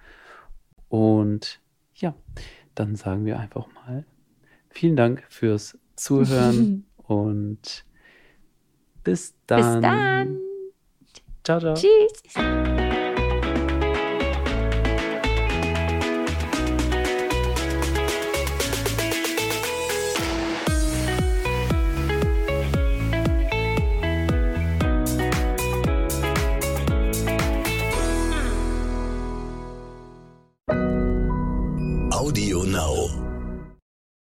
[0.91, 1.61] Und
[1.95, 2.15] ja,
[2.75, 4.05] dann sagen wir einfach mal
[4.69, 7.85] vielen Dank fürs Zuhören und
[9.03, 9.61] bis dann.
[9.61, 10.39] Bis dann.
[11.45, 11.75] Ciao, ciao.
[11.75, 12.90] Tschüss.